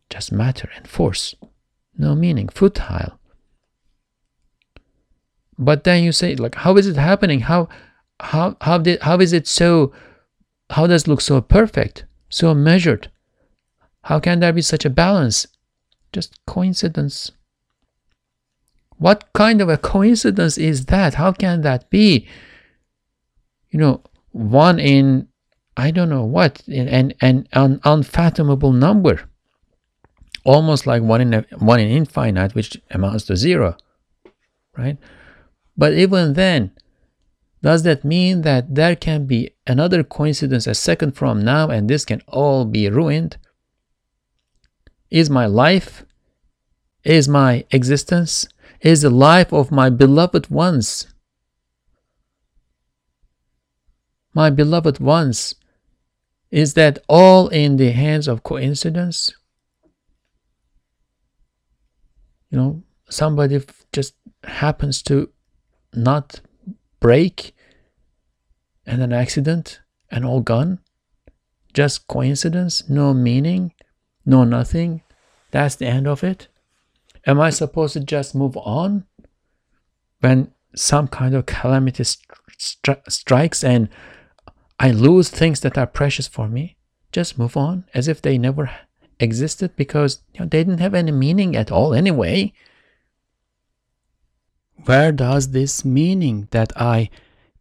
[0.08, 1.34] Just matter and force,
[1.96, 3.18] no meaning, futile.
[5.58, 7.40] But then you say, like, how is it happening?
[7.40, 7.68] How,
[8.18, 9.92] how, how did, how is it so?"
[10.70, 13.10] How does it look so perfect, so measured?
[14.02, 15.46] How can there be such a balance?
[16.12, 17.30] Just coincidence.
[18.98, 21.14] What kind of a coincidence is that?
[21.14, 22.28] How can that be?
[23.70, 25.28] You know, one in
[25.76, 29.22] I don't know what, an, an, an unfathomable number.
[30.44, 33.76] Almost like one in a, one in infinite, which amounts to zero.
[34.76, 34.98] Right?
[35.76, 36.72] But even then,
[37.62, 42.04] does that mean that there can be another coincidence a second from now and this
[42.04, 43.38] can all be ruined?
[45.10, 46.04] Is my life,
[47.04, 48.46] is my existence,
[48.80, 51.06] is the life of my beloved ones,
[54.32, 55.54] my beloved ones,
[56.50, 59.32] is that all in the hands of coincidence?
[62.50, 63.60] You know, somebody
[63.92, 65.30] just happens to
[65.94, 66.40] not
[66.98, 67.54] break
[68.86, 69.80] and an accident
[70.10, 70.80] and all gone?
[71.72, 72.88] Just coincidence?
[72.88, 73.72] No meaning?
[74.30, 75.02] No nothing?
[75.50, 76.46] That's the end of it?
[77.26, 79.04] Am I supposed to just move on
[80.20, 83.88] when some kind of calamity stri- strikes and
[84.78, 86.76] I lose things that are precious for me,
[87.10, 88.70] just move on as if they never
[89.18, 92.52] existed because you know, they didn't have any meaning at all anyway.
[94.84, 97.10] Where does this meaning that I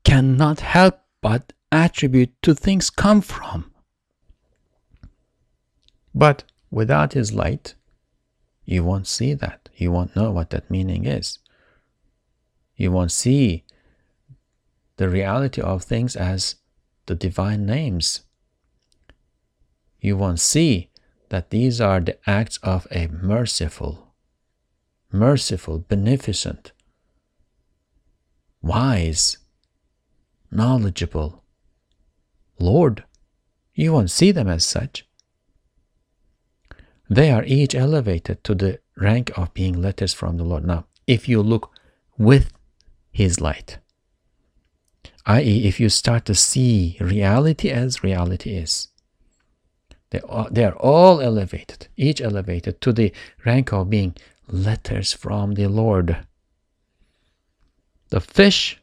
[0.04, 3.72] cannot help but attribute to things come from?
[6.14, 7.76] But without his light,
[8.66, 9.70] you won't see that.
[9.76, 11.40] You won't know what that meaning is.
[12.76, 13.64] You won't see
[14.98, 16.56] the reality of things as
[17.06, 18.22] the divine names.
[20.00, 20.90] You won't see
[21.30, 24.14] that these are the acts of a merciful,
[25.12, 26.72] merciful, beneficent,
[28.62, 29.38] wise,
[30.52, 31.44] knowledgeable
[32.60, 33.04] Lord.
[33.74, 35.08] You won't see them as such.
[37.10, 40.64] They are each elevated to the rank of being letters from the Lord.
[40.64, 41.72] Now, if you look
[42.18, 42.54] with
[43.12, 43.80] His light,
[45.26, 48.90] i.e., if you start to see reality as reality is,
[50.12, 53.12] they are, they are all elevated, each elevated to the
[53.44, 54.16] rank of being
[54.48, 56.26] letters from the Lord.
[58.10, 58.80] The fish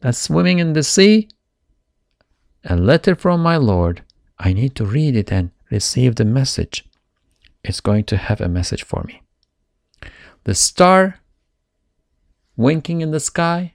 [0.00, 1.28] that's swimming in the sea,
[2.64, 4.02] a letter from my Lord.
[4.38, 6.84] I need to read it and receive the message
[7.62, 9.22] it's going to have a message for me.
[10.44, 11.20] The star
[12.56, 13.74] winking in the sky,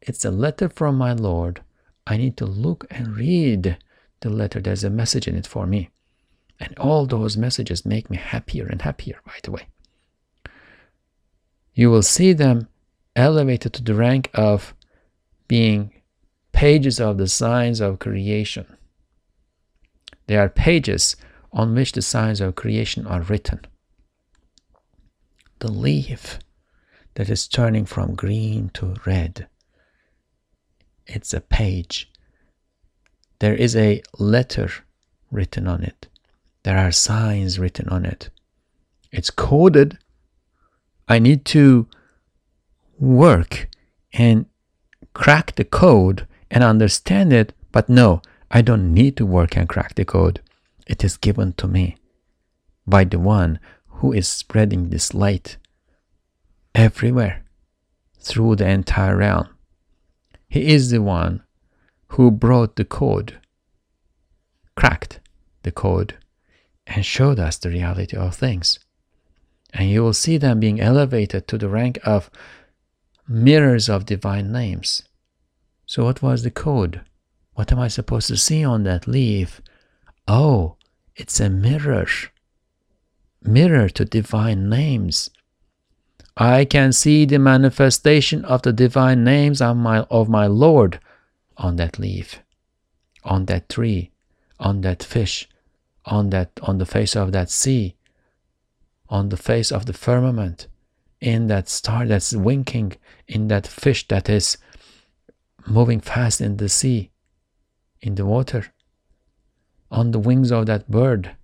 [0.00, 1.62] it's a letter from my Lord.
[2.06, 3.78] I need to look and read
[4.20, 4.60] the letter.
[4.60, 5.90] There's a message in it for me.
[6.60, 9.66] And all those messages make me happier and happier, by the way.
[11.74, 12.68] You will see them
[13.16, 14.74] elevated to the rank of
[15.48, 15.92] being
[16.52, 18.66] pages of the signs of creation.
[20.26, 21.16] They are pages
[21.54, 23.60] on which the signs of creation are written.
[25.60, 26.40] The leaf
[27.14, 29.46] that is turning from green to red.
[31.06, 32.10] It's a page.
[33.38, 34.70] There is a letter
[35.30, 36.08] written on it.
[36.64, 38.30] There are signs written on it.
[39.12, 39.98] It's coded.
[41.06, 41.86] I need to
[42.98, 43.68] work
[44.12, 44.46] and
[45.12, 49.94] crack the code and understand it, but no, I don't need to work and crack
[49.94, 50.40] the code.
[50.86, 51.96] It is given to me
[52.86, 55.56] by the one who is spreading this light
[56.74, 57.44] everywhere
[58.18, 59.48] through the entire realm.
[60.48, 61.42] He is the one
[62.08, 63.38] who brought the code,
[64.76, 65.20] cracked
[65.62, 66.16] the code,
[66.86, 68.78] and showed us the reality of things.
[69.72, 72.30] And you will see them being elevated to the rank of
[73.26, 75.02] mirrors of divine names.
[75.86, 77.00] So, what was the code?
[77.54, 79.60] What am I supposed to see on that leaf
[80.26, 80.76] Oh,
[81.16, 82.06] it's a mirror.
[83.42, 85.30] Mirror to divine names.
[86.36, 90.98] I can see the manifestation of the divine names of my, of my Lord
[91.56, 92.40] on that leaf,
[93.22, 94.10] on that tree,
[94.58, 95.48] on that fish,
[96.06, 97.96] on that on the face of that sea,
[99.08, 100.66] on the face of the firmament,
[101.20, 102.94] in that star that's winking,
[103.28, 104.58] in that fish that is
[105.66, 107.10] moving fast in the sea,
[108.00, 108.73] in the water
[109.94, 111.36] on the wings of that bird,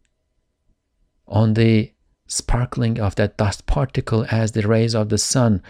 [1.28, 1.92] on the
[2.26, 5.62] sparkling of that dust particle as the rays of the sun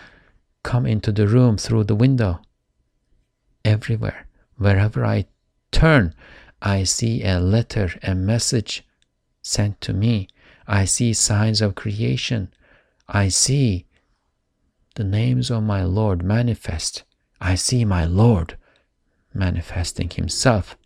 [0.63, 2.41] come into the room through the window.
[3.67, 4.27] Everywhere,
[4.57, 5.27] wherever I
[5.71, 6.15] turn,
[6.63, 8.83] I see a letter, a message
[9.43, 10.29] sent to me.
[10.67, 12.49] I see signs of creation.
[13.07, 13.85] I see
[14.95, 17.03] the names of my Lord manifest.
[17.43, 18.57] I see my Lord
[19.35, 20.77] manifesting Himself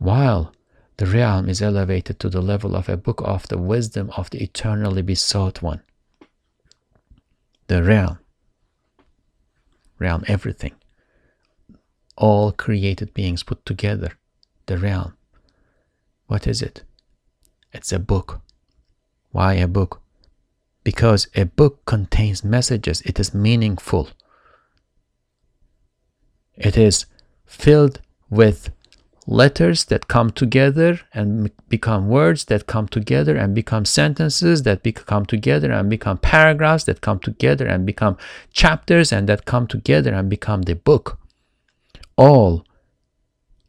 [0.00, 0.50] while
[0.96, 4.42] the realm is elevated to the level of a book of the wisdom of the
[4.42, 5.82] eternally besought one.
[7.66, 8.18] The realm,
[9.98, 10.74] realm, everything,
[12.16, 14.18] all created beings put together,
[14.66, 15.16] the realm.
[16.26, 16.82] What is it?
[17.72, 18.40] It's a book.
[19.32, 20.00] Why a book?
[20.82, 24.08] Because a book contains messages, it is meaningful.
[26.56, 27.04] It is
[27.44, 28.70] filled with
[29.30, 35.24] letters that come together and become words that come together and become sentences that come
[35.24, 38.16] together and become paragraphs that come together and become
[38.52, 41.18] chapters and that come together and become the book.
[42.16, 42.66] All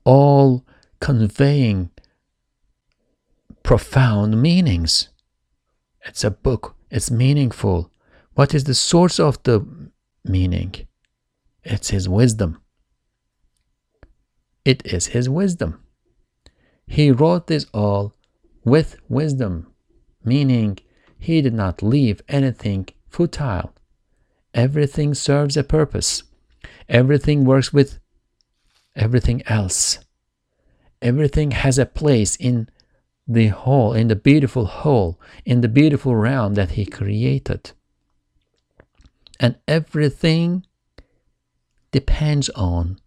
[0.04, 0.66] all
[1.00, 1.92] conveying
[3.62, 5.10] profound meanings.
[6.06, 6.76] It's a book.
[6.90, 7.92] It's meaningful.
[8.34, 9.64] What is the source of the
[10.26, 10.74] meaning?
[11.64, 12.62] It's his wisdom
[14.66, 15.84] it is his wisdom.
[16.88, 18.14] He wrote this all
[18.64, 19.68] with wisdom,
[20.24, 20.78] meaning
[21.18, 23.74] he did not leave anything futile.
[24.54, 26.24] Everything serves a purpose.
[26.90, 28.00] Everything works with
[28.96, 30.00] everything else.
[31.02, 32.70] Everything has a place in
[33.28, 37.72] the whole, in the beautiful whole, in the beautiful realm that He created.
[39.40, 40.66] And everything
[41.92, 43.00] depends on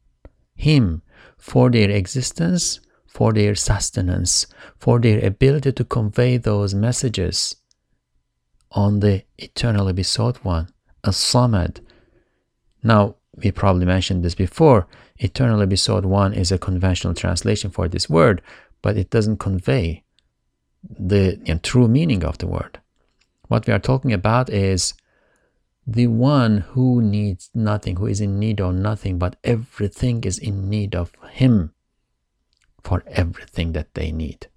[0.54, 1.02] Him
[1.44, 4.46] for their existence, for their sustenance,
[4.78, 7.56] for their ability to convey those messages
[8.72, 10.68] on the eternally besought one,
[11.04, 11.80] as Samad.
[12.82, 14.86] Now, we probably mentioned this before.
[15.18, 18.40] Eternally besought one is a conventional translation for this word,
[18.80, 20.02] but it doesn't convey
[20.98, 22.80] the you know, true meaning of the word.
[23.48, 24.94] What we are talking about is
[25.86, 30.68] the one who needs nothing, who is in need of nothing, but everything is in
[30.70, 31.72] need of him
[32.82, 34.48] for everything that they need.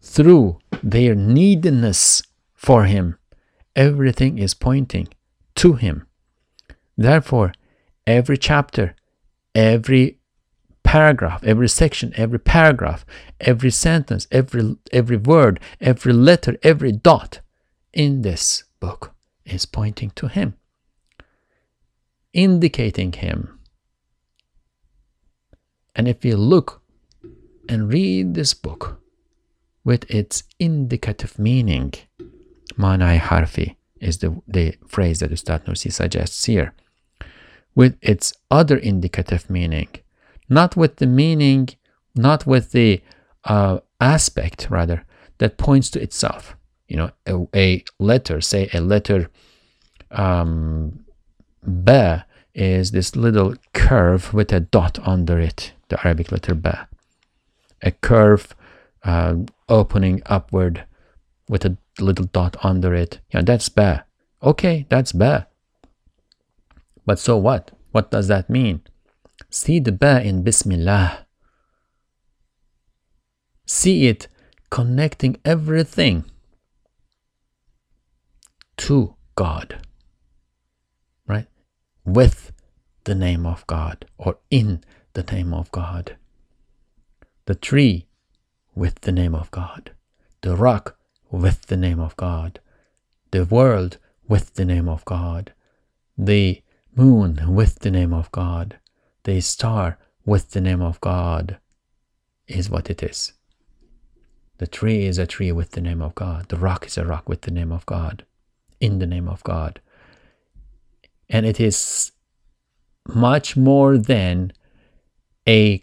[0.00, 2.22] Through their neediness
[2.54, 3.18] for him,
[3.74, 5.08] everything is pointing
[5.56, 6.06] to him.
[6.96, 7.52] Therefore,
[8.06, 8.94] every chapter,
[9.54, 10.18] every
[10.82, 13.04] paragraph, every section, every paragraph,
[13.40, 17.40] every sentence, every every word, every letter, every dot
[17.94, 19.14] in this book
[19.46, 20.54] is pointing to him,
[22.32, 23.58] indicating him.
[25.96, 26.82] And if you look
[27.68, 29.00] and read this book
[29.84, 31.94] with its indicative meaning,
[32.76, 36.74] manai harfi is the, the phrase that Ustad Nursi suggests here,
[37.74, 39.88] with its other indicative meaning,
[40.48, 41.68] not with the meaning,
[42.14, 43.02] not with the
[43.44, 45.04] uh, aspect, rather,
[45.38, 46.56] that points to itself
[46.88, 49.28] you know, a, a letter, say a letter
[50.10, 51.04] um,
[51.62, 56.88] ba is this little curve with a dot under it, the Arabic letter ba.
[57.82, 58.54] A curve
[59.02, 59.36] uh,
[59.68, 60.84] opening upward
[61.48, 63.20] with a little dot under it.
[63.32, 64.04] Yeah, that's ba.
[64.42, 65.48] Okay, that's ba.
[67.04, 67.72] But so what?
[67.92, 68.82] What does that mean?
[69.50, 71.26] See the ba in Bismillah.
[73.66, 74.28] See it
[74.70, 76.24] connecting everything
[78.76, 79.86] to God,
[81.26, 81.46] right?
[82.04, 82.52] With
[83.04, 86.16] the name of God or in the name of God.
[87.46, 88.06] The tree
[88.74, 89.92] with the name of God.
[90.40, 90.96] The rock
[91.30, 92.60] with the name of God.
[93.30, 93.98] The world
[94.28, 95.52] with the name of God.
[96.16, 96.62] The
[96.94, 98.78] moon with the name of God.
[99.24, 101.58] The star with the name of God
[102.46, 103.32] is what it is.
[104.58, 106.48] The tree is a tree with the name of God.
[106.48, 108.24] The rock is a rock with the name of God
[108.84, 109.80] in the name of God.
[111.30, 112.12] And it is
[113.08, 114.52] much more than
[115.48, 115.82] a,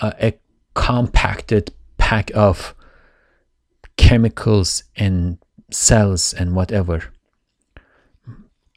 [0.00, 0.32] a, a
[0.74, 2.74] compacted pack of
[3.96, 5.38] chemicals and
[5.70, 7.12] cells and whatever.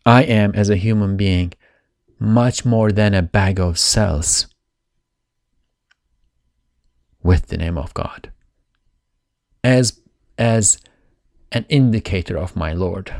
[0.05, 1.53] I am, as a human being,
[2.19, 4.47] much more than a bag of cells
[7.23, 8.31] with the name of God.
[9.63, 9.99] As,
[10.37, 10.77] as
[11.53, 13.11] an indicator of my Lord.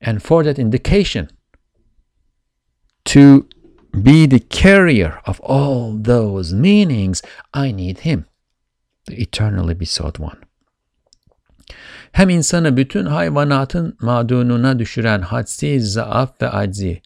[0.00, 1.28] And for that indication,
[3.04, 3.48] to
[4.02, 8.24] be the carrier of all those meanings, I need Him,
[9.06, 10.38] the eternally besought one.
[12.12, 17.02] Hem insanı bütün hayvanatın madununa düşüren hadsiz zaaf ve aczi,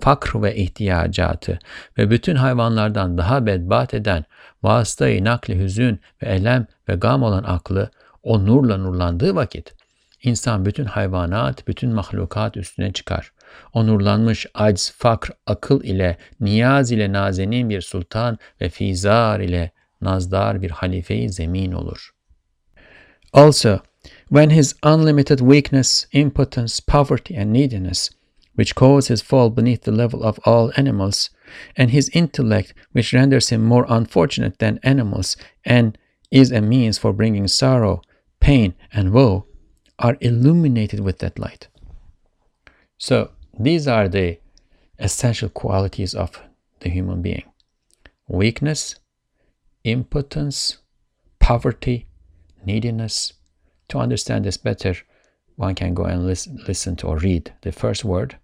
[0.00, 1.58] fakr ve ihtiyacatı
[1.98, 4.24] ve bütün hayvanlardan daha bedbat eden
[4.62, 7.90] vasıtayı nakli hüzün ve elem ve gam olan aklı
[8.26, 9.74] o nurla nurlandığı vakit
[10.22, 13.32] insan bütün hayvanat, bütün mahlukat üstüne çıkar.
[13.72, 19.70] O nurlanmış acz, fakr, akıl ile, niyaz ile nazenin bir sultan ve fizar ile
[20.00, 22.10] nazdar bir halife-i zemin olur.
[23.32, 23.78] Also,
[24.28, 28.10] when his unlimited weakness, impotence, poverty, and neediness,
[28.56, 31.28] which cause his fall beneath the level of all animals,
[31.78, 35.98] and his intellect, which renders him more unfortunate than animals, and
[36.30, 38.00] is a means for bringing sorrow,
[38.46, 39.44] pain, and woe
[39.98, 41.66] are illuminated with that light.
[42.96, 44.38] So, these are the
[45.00, 46.40] essential qualities of
[46.78, 47.42] the human being
[48.28, 48.94] weakness,
[49.82, 50.78] impotence,
[51.40, 52.06] poverty,
[52.64, 53.32] neediness.
[53.88, 54.94] To understand this better,
[55.56, 58.36] one can go and listen, to or read the first word.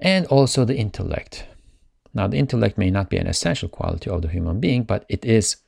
[0.00, 1.46] And also the intellect.
[2.12, 5.24] Now, the intellect may not be an essential quality of the human being, but it
[5.24, 5.63] is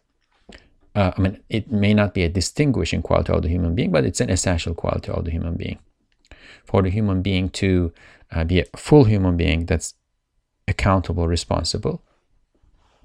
[0.97, 4.05] uh, I mean, it may not be a distinguishing quality of the human being, but
[4.05, 5.79] it's an essential quality of the human being.
[6.65, 7.93] For the human being to
[8.33, 9.95] uh, be a full human being that's
[10.67, 12.03] accountable, responsible,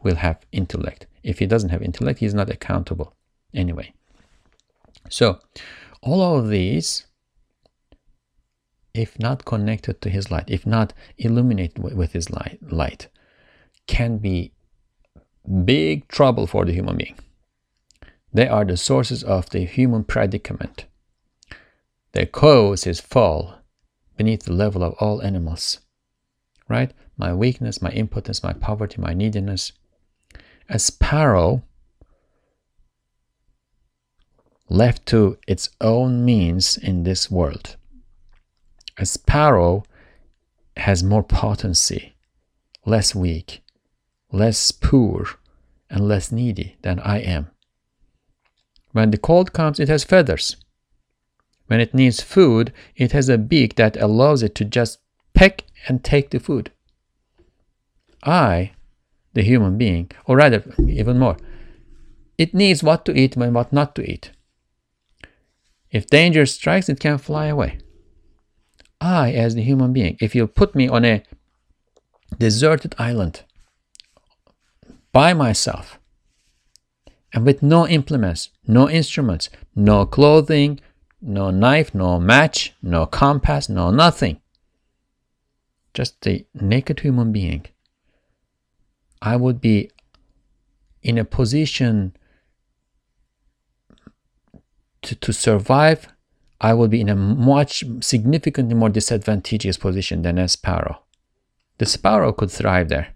[0.01, 1.05] will have intellect.
[1.21, 3.13] If he doesn't have intellect, he's not accountable
[3.53, 3.93] anyway.
[5.09, 5.39] So,
[6.01, 7.05] all of these
[8.93, 13.07] if not connected to his light, if not illuminated with his light, light
[13.87, 14.51] can be
[15.65, 17.15] big trouble for the human being.
[18.33, 20.85] They are the sources of the human predicament.
[22.13, 23.55] Their cause is fall
[24.17, 25.79] beneath the level of all animals.
[26.69, 26.93] Right?
[27.17, 29.73] My weakness, my impotence, my poverty, my neediness.
[30.69, 31.63] A sparrow
[34.69, 37.75] left to its own means in this world.
[38.97, 39.83] A sparrow
[40.77, 42.15] has more potency,
[42.85, 43.61] less weak,
[44.31, 45.27] less poor,
[45.89, 47.50] and less needy than I am.
[48.91, 50.57] When the cold comes, it has feathers.
[51.67, 54.99] When it needs food, it has a beak that allows it to just
[55.33, 56.71] peck and take the food.
[58.23, 58.73] I,
[59.33, 61.37] the human being, or rather, even more,
[62.37, 64.31] it needs what to eat and what not to eat.
[65.91, 67.79] If danger strikes, it can fly away.
[68.99, 71.23] I, as the human being, if you put me on a
[72.37, 73.43] deserted island
[75.11, 75.99] by myself
[77.33, 80.79] and with no implements, no instruments, no clothing,
[81.21, 84.41] no knife, no match, no compass, no nothing.
[85.93, 87.65] Just a naked human being.
[89.21, 89.91] I would be
[91.03, 92.15] in a position
[95.03, 96.07] to, to survive.
[96.59, 101.01] I would be in a much significantly more disadvantageous position than a sparrow.
[101.77, 103.15] The sparrow could thrive there.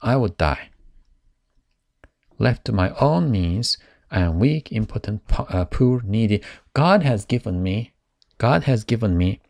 [0.00, 0.70] I would die.
[2.38, 3.78] Left to my own means,
[4.10, 6.42] I am weak, impotent, uh, poor, needy.
[6.72, 7.92] God has given me,
[8.38, 9.40] God has given me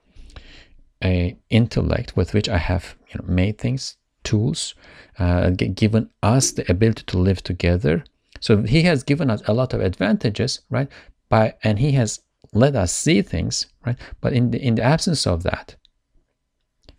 [1.02, 4.74] a intellect with which I have you know, made things, tools,
[5.18, 8.04] uh, given us the ability to live together.
[8.40, 10.88] So He has given us a lot of advantages, right?
[11.28, 12.20] By and He has
[12.52, 13.96] let us see things, right?
[14.20, 15.76] But in the in the absence of that,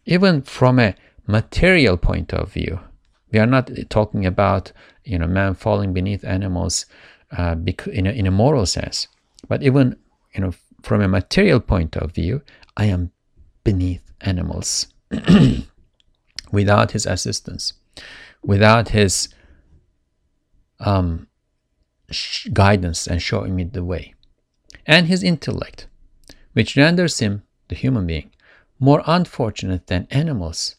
[0.06, 0.96] even from a
[1.28, 2.80] material point of view,
[3.32, 4.72] we are not talking about
[5.10, 6.86] you know man falling beneath animals
[7.38, 7.55] uh,
[7.91, 9.07] in, a, in a moral sense.
[9.47, 9.97] But even
[10.34, 10.53] you know
[10.84, 12.41] from a material point of view
[12.78, 13.12] i am
[13.64, 14.88] beneath animals
[16.51, 17.74] without his assistance
[18.41, 19.28] without his
[20.80, 21.28] um,
[22.53, 24.14] guidance and showing me the way
[24.86, 25.88] and his intellect
[26.53, 28.32] which renders him the human being
[28.80, 30.78] more unfortunate than animals.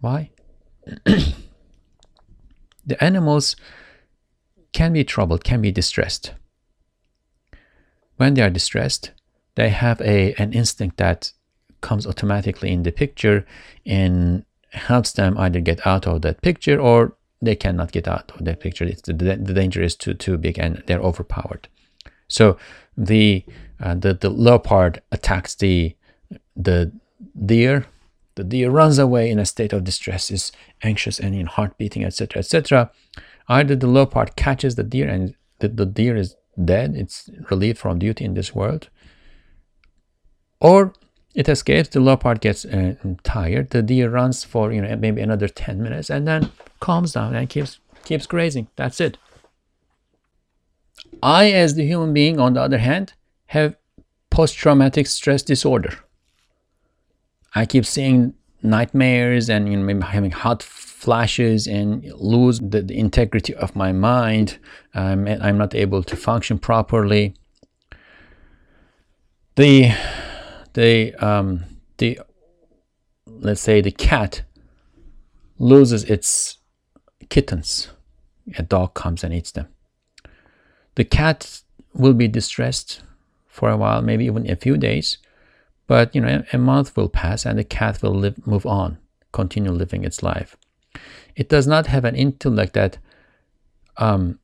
[0.00, 0.30] Why
[2.88, 3.54] the animals
[4.72, 6.34] can be troubled, can be distressed.
[8.16, 9.12] When they are distressed,
[9.54, 11.32] they have a, an instinct that
[11.80, 13.46] comes automatically in the picture
[13.86, 18.44] and helps them either get out of that picture or they cannot get out of
[18.44, 18.84] that picture.
[18.84, 21.68] It's the, the danger is too, too big and they're overpowered.
[22.26, 22.58] So
[22.96, 23.44] the,
[23.80, 25.94] uh, the, the leopard attacks the,
[26.56, 26.90] the
[27.46, 27.86] deer
[28.38, 32.04] the deer runs away in a state of distress, is anxious and in heart beating,
[32.04, 32.90] etc., etc.
[33.48, 37.98] Either the leopard catches the deer and the, the deer is dead, it's relieved from
[37.98, 38.90] duty in this world,
[40.60, 40.92] or
[41.34, 41.88] it escapes.
[41.88, 43.70] The leopard gets uh, tired.
[43.70, 47.48] The deer runs for you know maybe another ten minutes and then calms down and
[47.48, 48.68] keeps keeps grazing.
[48.76, 49.18] That's it.
[51.22, 53.14] I, as the human being, on the other hand,
[53.46, 53.76] have
[54.30, 55.98] post-traumatic stress disorder.
[57.54, 62.98] I keep seeing nightmares and you know maybe having hot flashes and lose the, the
[62.98, 64.58] integrity of my mind
[64.94, 67.34] I'm not able to function properly.
[69.56, 69.92] The
[70.74, 71.64] the um,
[71.98, 72.20] the
[73.26, 74.42] let's say the cat
[75.58, 76.58] loses its
[77.28, 77.90] kittens.
[78.56, 79.68] A dog comes and eats them.
[80.94, 83.02] The cat will be distressed
[83.46, 85.18] for a while, maybe even a few days,
[85.88, 88.98] but you know, a month will pass and the cat will live, move on,
[89.32, 90.56] continue living its life.
[91.34, 92.98] It does not have an intellect that
[93.96, 94.38] um,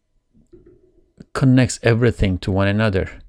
[1.33, 3.21] connects everything to one another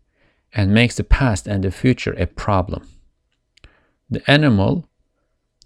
[0.54, 2.88] and makes the past and the future a problem.
[4.10, 4.88] The animal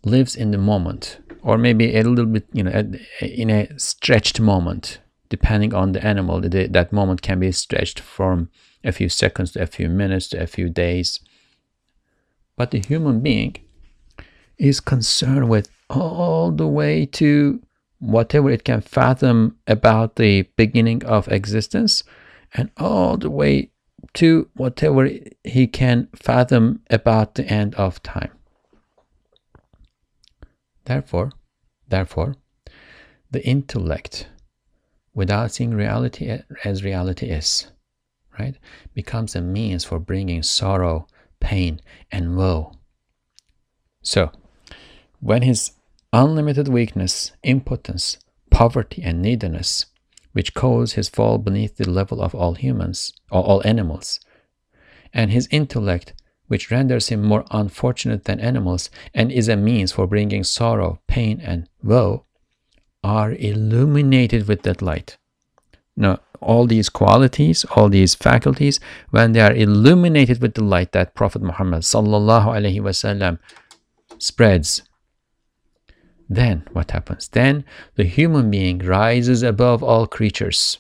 [0.03, 2.91] lives in the moment, or maybe a little bit, you know,
[3.21, 6.41] in a stretched moment, depending on the animal.
[6.41, 8.49] That moment can be stretched from
[8.83, 11.19] a few seconds to a few minutes to a few days.
[12.59, 13.55] But the human being
[14.57, 17.61] is concerned with all the way to
[17.99, 22.03] whatever it can fathom about the beginning of existence
[22.53, 23.71] and all the way
[24.15, 25.09] to whatever
[25.45, 28.31] he can fathom about the end of time.
[30.83, 31.31] Therefore,
[31.87, 32.35] therefore,
[33.31, 34.27] the intellect,
[35.13, 37.67] without seeing reality as reality is,
[38.37, 38.57] right,
[38.93, 41.07] becomes a means for bringing sorrow
[41.39, 41.81] pain,
[42.11, 42.73] and woe
[44.01, 44.31] So,
[45.19, 45.71] when his
[46.11, 48.17] unlimited weakness, impotence,
[48.49, 49.85] poverty, and neediness,
[50.33, 54.19] which cause his fall beneath the level of all humans or all animals,
[55.13, 56.13] and his intellect,
[56.47, 61.39] which renders him more unfortunate than animals and is a means for bringing sorrow, pain,
[61.39, 62.25] and woe,
[63.03, 65.18] are illuminated with that light.
[66.41, 68.79] All these qualities, all these faculties,
[69.09, 73.39] when they are illuminated with the light that Prophet Muhammad sallallahu alaihi wasallam
[74.17, 74.83] spreads,
[76.29, 77.27] then what happens?
[77.27, 80.77] Then the human being rises above all creatures.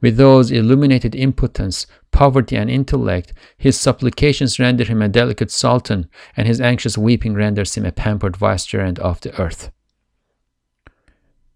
[0.00, 6.46] With those illuminated impotence, poverty, and intellect, his supplications render him a delicate sultan, and
[6.46, 9.72] his anxious weeping renders him a pampered vicegerent of the earth.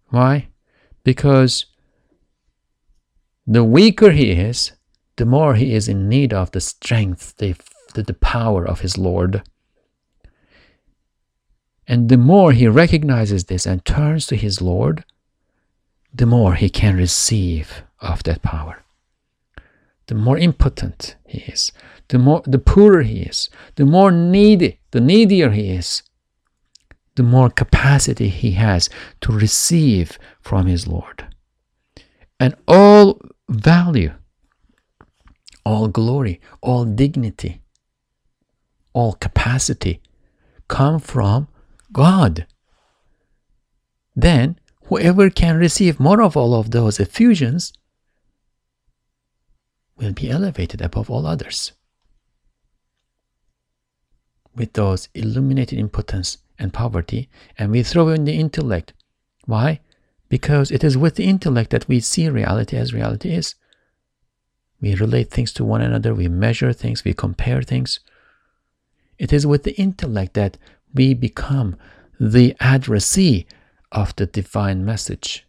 [0.09, 0.49] Why?
[1.09, 1.64] Because
[3.46, 4.72] the weaker he is,
[5.16, 7.56] the more he is in need of the strength, the,
[7.94, 9.42] the, power of his Lord.
[11.86, 15.02] And the more he recognizes this and turns to his Lord,
[16.12, 18.84] the more he can receive of that power.
[20.09, 21.72] The more impotent he is,
[22.09, 26.02] the more the poorer he is, the more needy, the needier he is,
[27.19, 28.89] the more capacity he has
[29.21, 31.27] to receive from his Lord.
[32.41, 34.14] And all value,
[35.66, 37.61] all glory, all dignity,
[38.93, 40.01] all capacity
[40.69, 41.49] come from
[41.93, 42.47] God.
[44.14, 47.73] Then whoever can receive more of all of those effusions
[49.97, 51.73] will be elevated above all others.
[54.55, 58.92] With those illuminated impotence and poverty, and we throw in the intellect.
[59.46, 59.80] Why?
[60.28, 63.54] Because it is with the intellect that we see reality as reality is.
[64.80, 68.00] We relate things to one another, we measure things, we compare things.
[69.18, 70.56] It is with the intellect that
[70.94, 71.76] we become
[72.20, 73.46] the addressee
[73.90, 75.46] of the divine message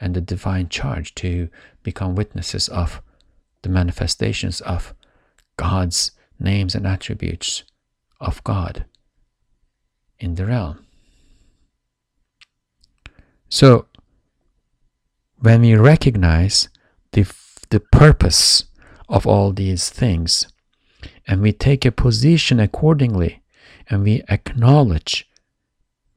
[0.00, 1.48] and the divine charge to
[1.82, 3.02] become witnesses of
[3.62, 4.94] the manifestations of
[5.56, 7.64] God's names and attributes
[8.20, 8.84] of God
[10.20, 10.84] in the realm.
[13.48, 13.86] So,
[15.38, 16.68] when we recognize
[17.12, 17.30] the,
[17.70, 18.64] the purpose
[19.08, 20.46] of all these things
[21.26, 23.42] and we take a position accordingly
[23.88, 25.26] and we acknowledge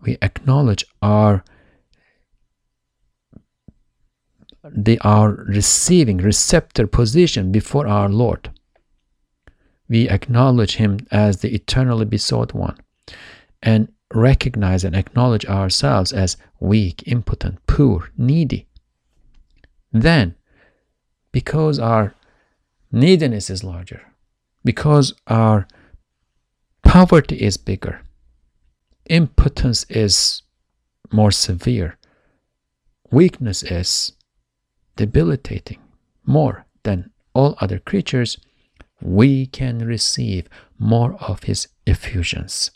[0.02, 1.44] we acknowledge our
[4.64, 8.52] they are receiving receptor position before our Lord.
[9.90, 12.78] We acknowledge him as the eternally besought one
[13.62, 18.68] and recognize and acknowledge ourselves as weak, impotent, poor, needy.
[19.92, 20.36] Then,
[21.32, 22.14] because our
[22.92, 24.02] neediness is larger,
[24.64, 25.68] because our
[26.84, 28.02] poverty is bigger,
[29.10, 30.44] impotence is
[31.12, 31.98] more severe,
[33.12, 34.14] weakness is
[34.96, 35.80] debilitating
[36.26, 38.38] more than all other creatures,
[39.02, 40.48] we can receive
[40.78, 42.72] more of his effusions.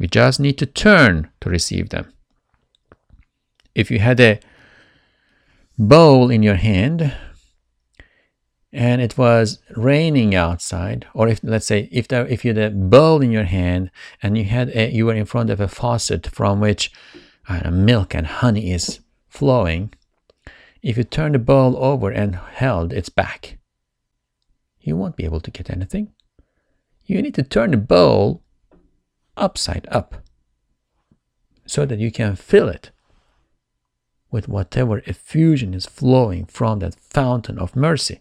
[0.00, 2.10] We just need to turn to receive them.
[3.74, 4.40] If you had a
[5.78, 7.14] bowl in your hand
[8.72, 12.74] and it was raining outside, or if let's say if there, if you had a
[12.74, 13.90] bowl in your hand
[14.22, 16.90] and you had a, you were in front of a faucet from which
[17.70, 19.92] milk and honey is flowing,
[20.82, 23.58] if you turn the bowl over and held its back,
[24.80, 26.12] you won't be able to get anything.
[27.04, 28.42] You need to turn the bowl
[29.40, 30.14] upside up
[31.66, 32.90] so that you can fill it
[34.30, 38.20] with whatever effusion is flowing from that fountain of mercy.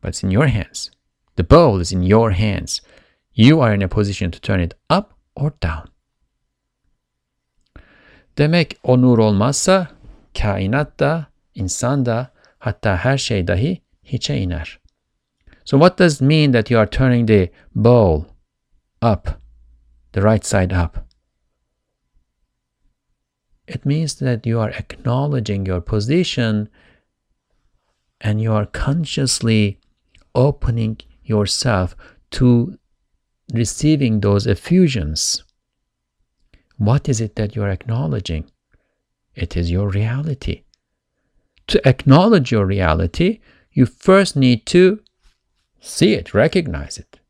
[0.00, 0.90] But it's in your hands.
[1.36, 2.80] The bowl is in your hands.
[3.32, 5.88] You are in a position to turn it up or down.
[8.36, 9.88] Demek o nur olmazsa
[10.34, 14.80] kainat da, insan da, hatta her şey dahi hiçe iner.
[15.64, 18.26] So what does it mean that you are turning the bowl
[19.06, 19.40] up,
[20.12, 21.06] the right side up.
[23.66, 26.68] It means that you are acknowledging your position
[28.20, 29.78] and you are consciously
[30.34, 31.96] opening yourself
[32.32, 32.78] to
[33.52, 35.44] receiving those effusions.
[36.76, 38.50] What is it that you are acknowledging?
[39.34, 40.62] It is your reality.
[41.68, 43.40] To acknowledge your reality,
[43.72, 45.00] you first need to
[45.80, 47.20] see it, recognize it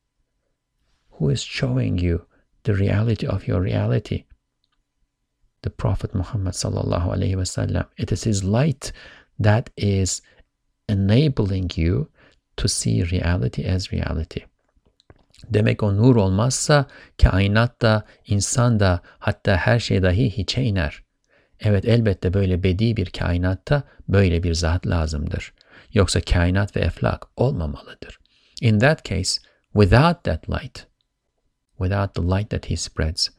[1.18, 2.26] who is showing you
[2.64, 4.24] the reality of your reality.
[5.62, 7.86] The Prophet Muhammad sallallahu alaihi wasallam.
[7.96, 8.92] It is his light
[9.38, 10.22] that is
[10.88, 12.08] enabling you
[12.56, 14.44] to see reality as reality.
[15.50, 16.86] Demek o nur olmazsa
[17.22, 21.02] kainat da, insan da, hatta her şey dahi hiçe iner.
[21.60, 25.52] Evet elbette böyle bedi bir kainatta böyle bir zat lazımdır.
[25.92, 28.18] Yoksa kainat ve eflak olmamalıdır.
[28.60, 29.40] In that case,
[29.72, 30.86] without that light,
[31.78, 33.30] without the light that he spreads,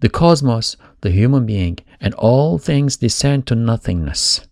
[0.00, 4.46] the cosmos, the human being, and all things descend to nothingness.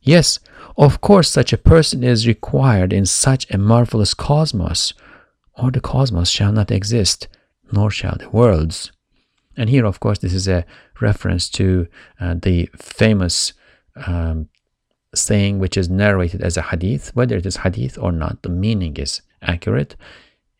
[0.00, 0.38] Yes,
[0.76, 4.94] of course, such a person is required in such a marvelous cosmos,
[5.54, 7.28] or the cosmos shall not exist,
[7.72, 8.92] nor shall the worlds.
[9.56, 10.64] And here, of course, this is a
[11.00, 11.88] reference to
[12.20, 13.52] uh, the famous
[14.06, 14.48] um,
[15.14, 18.96] saying which is narrated as a hadith, whether it is hadith or not, the meaning
[18.96, 19.96] is accurate,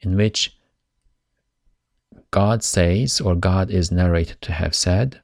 [0.00, 0.57] in which
[2.31, 5.21] God says, or God is narrated to have said,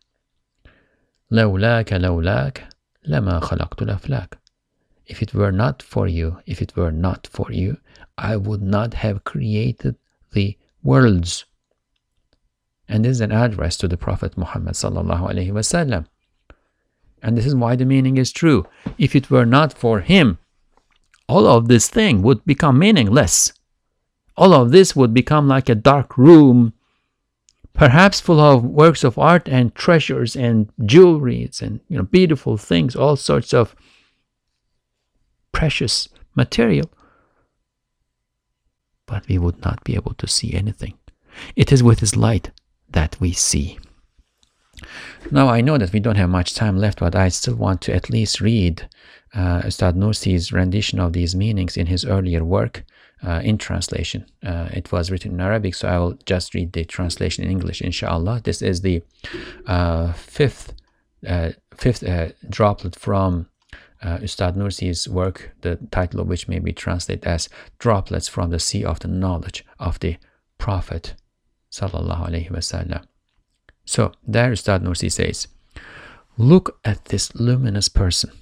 [1.32, 2.64] لولاك لولاك
[3.08, 4.38] لما خلقت الأفلاك.
[5.08, 7.78] If it were not for you, if it were not for you,
[8.18, 9.96] I would not have created
[10.34, 11.46] the worlds.
[12.88, 16.06] And this is an address to the Prophet Muhammad sallallahu alaihi wasallam.
[17.24, 18.68] And this is why the meaning is true.
[18.98, 20.38] If it were not for him,
[21.28, 23.54] all of this thing would become meaningless.
[24.38, 26.74] All of this would become like a dark room,
[27.75, 32.97] perhaps full of works of art and treasures and jewelries and you know beautiful things,
[32.97, 33.75] all sorts of
[35.53, 36.91] precious material.
[39.07, 40.95] But we would not be able to see anything.
[41.57, 42.51] It is with his light
[42.89, 43.79] that we see.
[45.31, 47.95] Now, I know that we don't have much time left, but I still want to
[47.95, 48.89] at least read
[49.35, 52.85] uh, Ustad Nursi's rendition of these meanings in his earlier work
[53.25, 54.27] uh, in translation.
[54.45, 57.81] Uh, it was written in Arabic, so I will just read the translation in English,
[57.81, 58.43] inshallah.
[58.45, 59.03] This is the
[59.67, 60.75] uh, fifth,
[61.27, 63.49] uh, fifth uh, droplet from
[64.03, 67.49] uh, Ustad Nursi's work, the title of which may be translated as
[67.79, 70.17] Droplets from the Sea of the Knowledge of the
[70.59, 71.15] Prophet.
[71.71, 71.87] So
[74.27, 75.49] there Ustad Nursi says,
[76.37, 78.33] Look at this luminous person,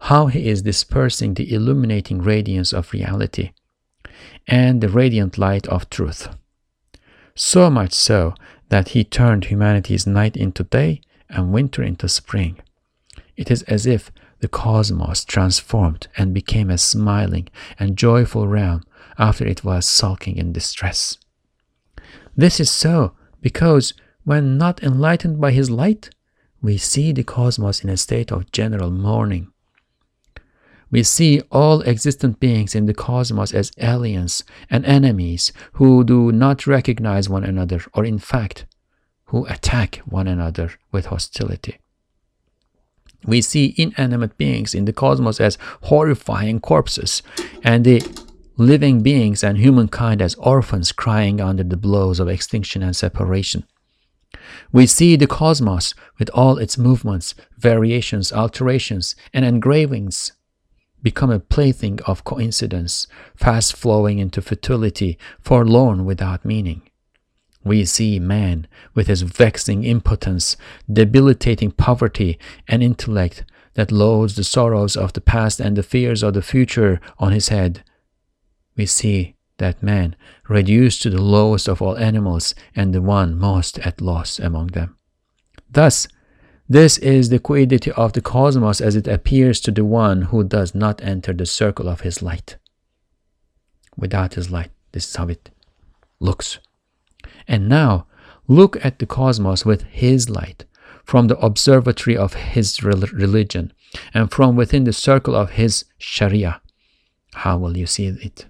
[0.00, 3.52] how he is dispersing the illuminating radiance of reality
[4.46, 6.28] and the radiant light of truth.
[7.34, 8.34] So much so
[8.68, 12.60] that he turned humanity's night into day and winter into spring.
[13.36, 18.82] It is as if the cosmos transformed and became a smiling and joyful realm
[19.18, 21.18] after it was sulking in distress.
[22.36, 26.10] This is so because when not enlightened by his light,
[26.60, 29.52] we see the cosmos in a state of general mourning.
[30.90, 36.66] We see all existent beings in the cosmos as aliens and enemies who do not
[36.66, 38.66] recognize one another, or in fact,
[39.26, 41.78] who attack one another with hostility.
[43.26, 47.22] We see inanimate beings in the cosmos as horrifying corpses,
[47.62, 48.02] and the
[48.56, 53.64] living beings and humankind as orphans crying under the blows of extinction and separation.
[54.72, 60.32] We see the cosmos with all its movements, variations, alterations, and engravings
[61.04, 66.82] become a plaything of coincidence, fast flowing into futility, forlorn without meaning.
[67.62, 70.56] We see man with his vexing impotence,
[70.92, 73.44] debilitating poverty, and intellect
[73.74, 77.48] that loads the sorrows of the past and the fears of the future on his
[77.50, 77.84] head.
[78.76, 80.16] We see that man,
[80.48, 84.96] reduced to the lowest of all animals and the one most at loss among them.
[85.70, 86.08] Thus,
[86.68, 90.74] this is the quiddity of the cosmos as it appears to the one who does
[90.74, 92.56] not enter the circle of his light.
[93.96, 95.50] Without his light, this is how it
[96.20, 96.58] looks.
[97.46, 98.06] And now,
[98.48, 100.64] look at the cosmos with his light,
[101.04, 103.72] from the observatory of his religion,
[104.14, 106.60] and from within the circle of his Sharia.
[107.34, 108.46] How will you see it?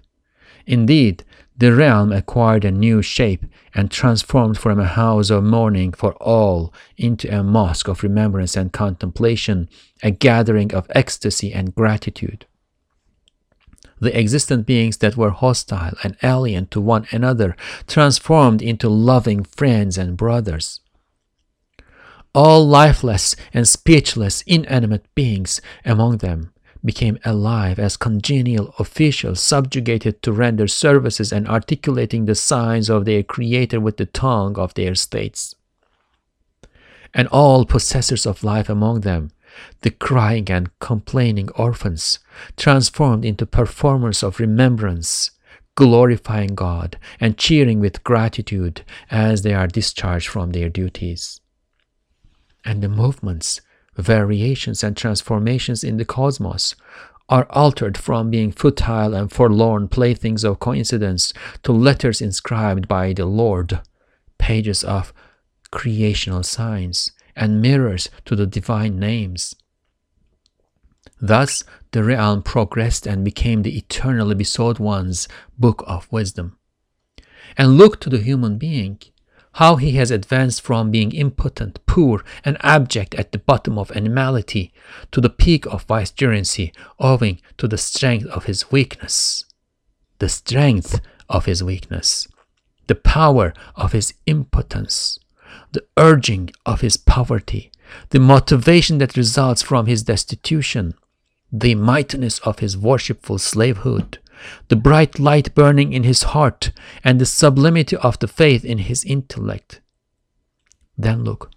[0.65, 1.23] Indeed,
[1.57, 6.73] the realm acquired a new shape and transformed from a house of mourning for all
[6.97, 9.69] into a mosque of remembrance and contemplation,
[10.03, 12.45] a gathering of ecstasy and gratitude.
[13.99, 17.55] The existent beings that were hostile and alien to one another
[17.87, 20.81] transformed into loving friends and brothers.
[22.33, 26.51] All lifeless and speechless inanimate beings among them
[26.85, 33.23] became alive as congenial officials subjugated to render services and articulating the signs of their
[33.23, 35.55] creator with the tongue of their states.
[37.13, 39.31] And all possessors of life among them,
[39.81, 42.19] the crying and complaining orphans,
[42.57, 45.31] transformed into performers of remembrance,
[45.75, 51.39] glorifying God and cheering with gratitude as they are discharged from their duties.
[52.63, 53.61] And the movements
[53.95, 56.75] variations and transformations in the cosmos
[57.27, 61.33] are altered from being futile and forlorn playthings of coincidence
[61.63, 63.81] to letters inscribed by the Lord,
[64.37, 65.13] pages of
[65.71, 69.55] creational signs, and mirrors to the divine names.
[71.19, 75.27] Thus, the realm progressed and became the eternally besought one's
[75.57, 76.57] book of wisdom.
[77.57, 78.99] And look to the human being,
[79.55, 84.73] how he has advanced from being impotent, poor, and abject at the bottom of animality
[85.11, 89.45] to the peak of vicegerency owing to the strength of his weakness.
[90.19, 90.99] The strength
[91.29, 92.27] of his weakness,
[92.87, 95.19] the power of his impotence,
[95.71, 97.71] the urging of his poverty,
[98.09, 100.95] the motivation that results from his destitution,
[101.49, 104.19] the mightiness of his worshipful slavehood,
[104.67, 106.71] the bright light burning in his heart,
[107.03, 109.81] and the sublimity of the faith in his intellect.
[110.97, 111.51] Then look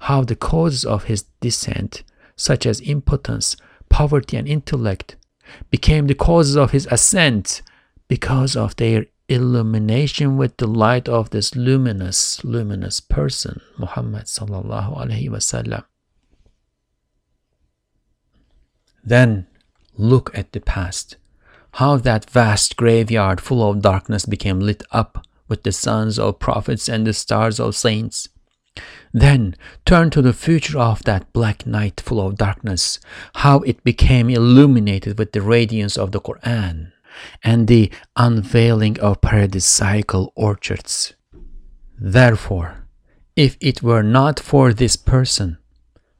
[0.00, 2.02] how the causes of his descent,
[2.36, 3.56] such as impotence,
[3.88, 5.16] poverty, and intellect,
[5.70, 7.62] became the causes of his ascent
[8.08, 15.30] because of their illumination with the light of this luminous, luminous person, Muhammad sallallahu alaihi
[15.30, 15.84] wasallam.
[19.02, 19.46] Then
[19.96, 21.16] look at the past
[21.74, 26.88] how that vast graveyard full of darkness became lit up with the suns of prophets
[26.88, 28.28] and the stars of saints.
[29.12, 33.00] Then turn to the future of that black night full of darkness,
[33.36, 36.92] how it became illuminated with the radiance of the Quran
[37.42, 41.14] and the unveiling of paradisiacal orchards.
[41.98, 42.86] Therefore,
[43.34, 45.58] if it were not for this person,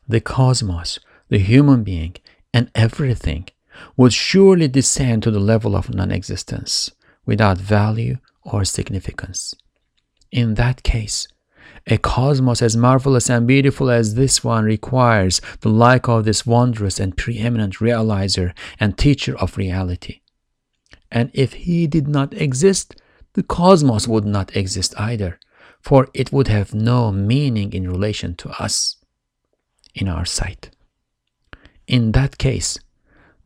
[0.09, 0.99] the cosmos,
[1.29, 2.17] the human being,
[2.53, 3.49] and everything
[3.97, 6.91] would surely descend to the level of non existence
[7.27, 9.55] without value or significance.
[10.31, 11.29] In that case,
[11.87, 16.99] a cosmos as marvelous and beautiful as this one requires the like of this wondrous
[16.99, 20.21] and preeminent realizer and teacher of reality.
[21.11, 22.97] And if he did not exist,
[23.35, 25.39] the cosmos would not exist either,
[25.81, 28.97] for it would have no meaning in relation to us,
[29.95, 30.71] in our sight.
[31.87, 32.79] In that case,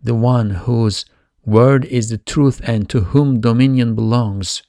[0.01, 1.05] the one whose
[1.45, 4.63] word is the truth and to whom dominion belongs.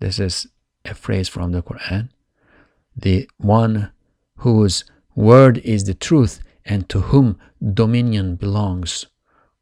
[0.00, 0.46] This is
[0.84, 2.10] a phrase from the Quran.
[2.96, 3.90] The one
[4.38, 7.38] whose word is the truth and to whom
[7.74, 9.06] dominion belongs.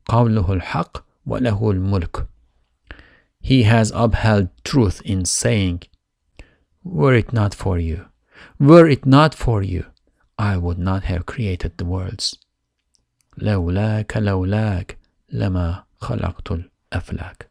[0.07, 2.27] قوله الحق وله الملك.
[3.41, 5.83] He has upheld truth in saying,
[6.83, 8.07] Were it not for you,
[8.59, 9.87] were it not for you,
[10.39, 12.39] I would not have created the worlds.
[13.42, 14.98] لولاك لولاك
[15.30, 17.50] لما خلقت الأفلاك.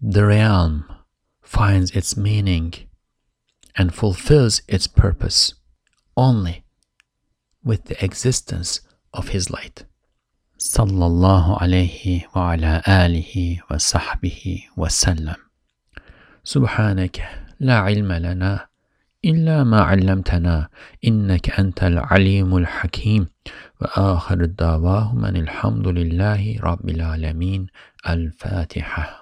[0.00, 0.84] The realm
[1.42, 2.74] finds its meaning
[3.76, 5.54] and fulfills its purpose
[6.16, 6.64] only
[7.64, 8.80] with the existence
[9.12, 9.86] of his light.
[10.58, 15.34] صلى الله عليه وعلى آله وصحبه وسلم
[16.44, 17.16] سبحانك
[17.60, 18.66] لا علم لنا
[19.24, 20.68] إلا ما علمتنا
[21.04, 23.26] إنك أنت العليم الحكيم
[23.80, 27.66] وآخر الدعواهم أن الحمد لله رب العالمين
[28.08, 29.21] الفاتحة.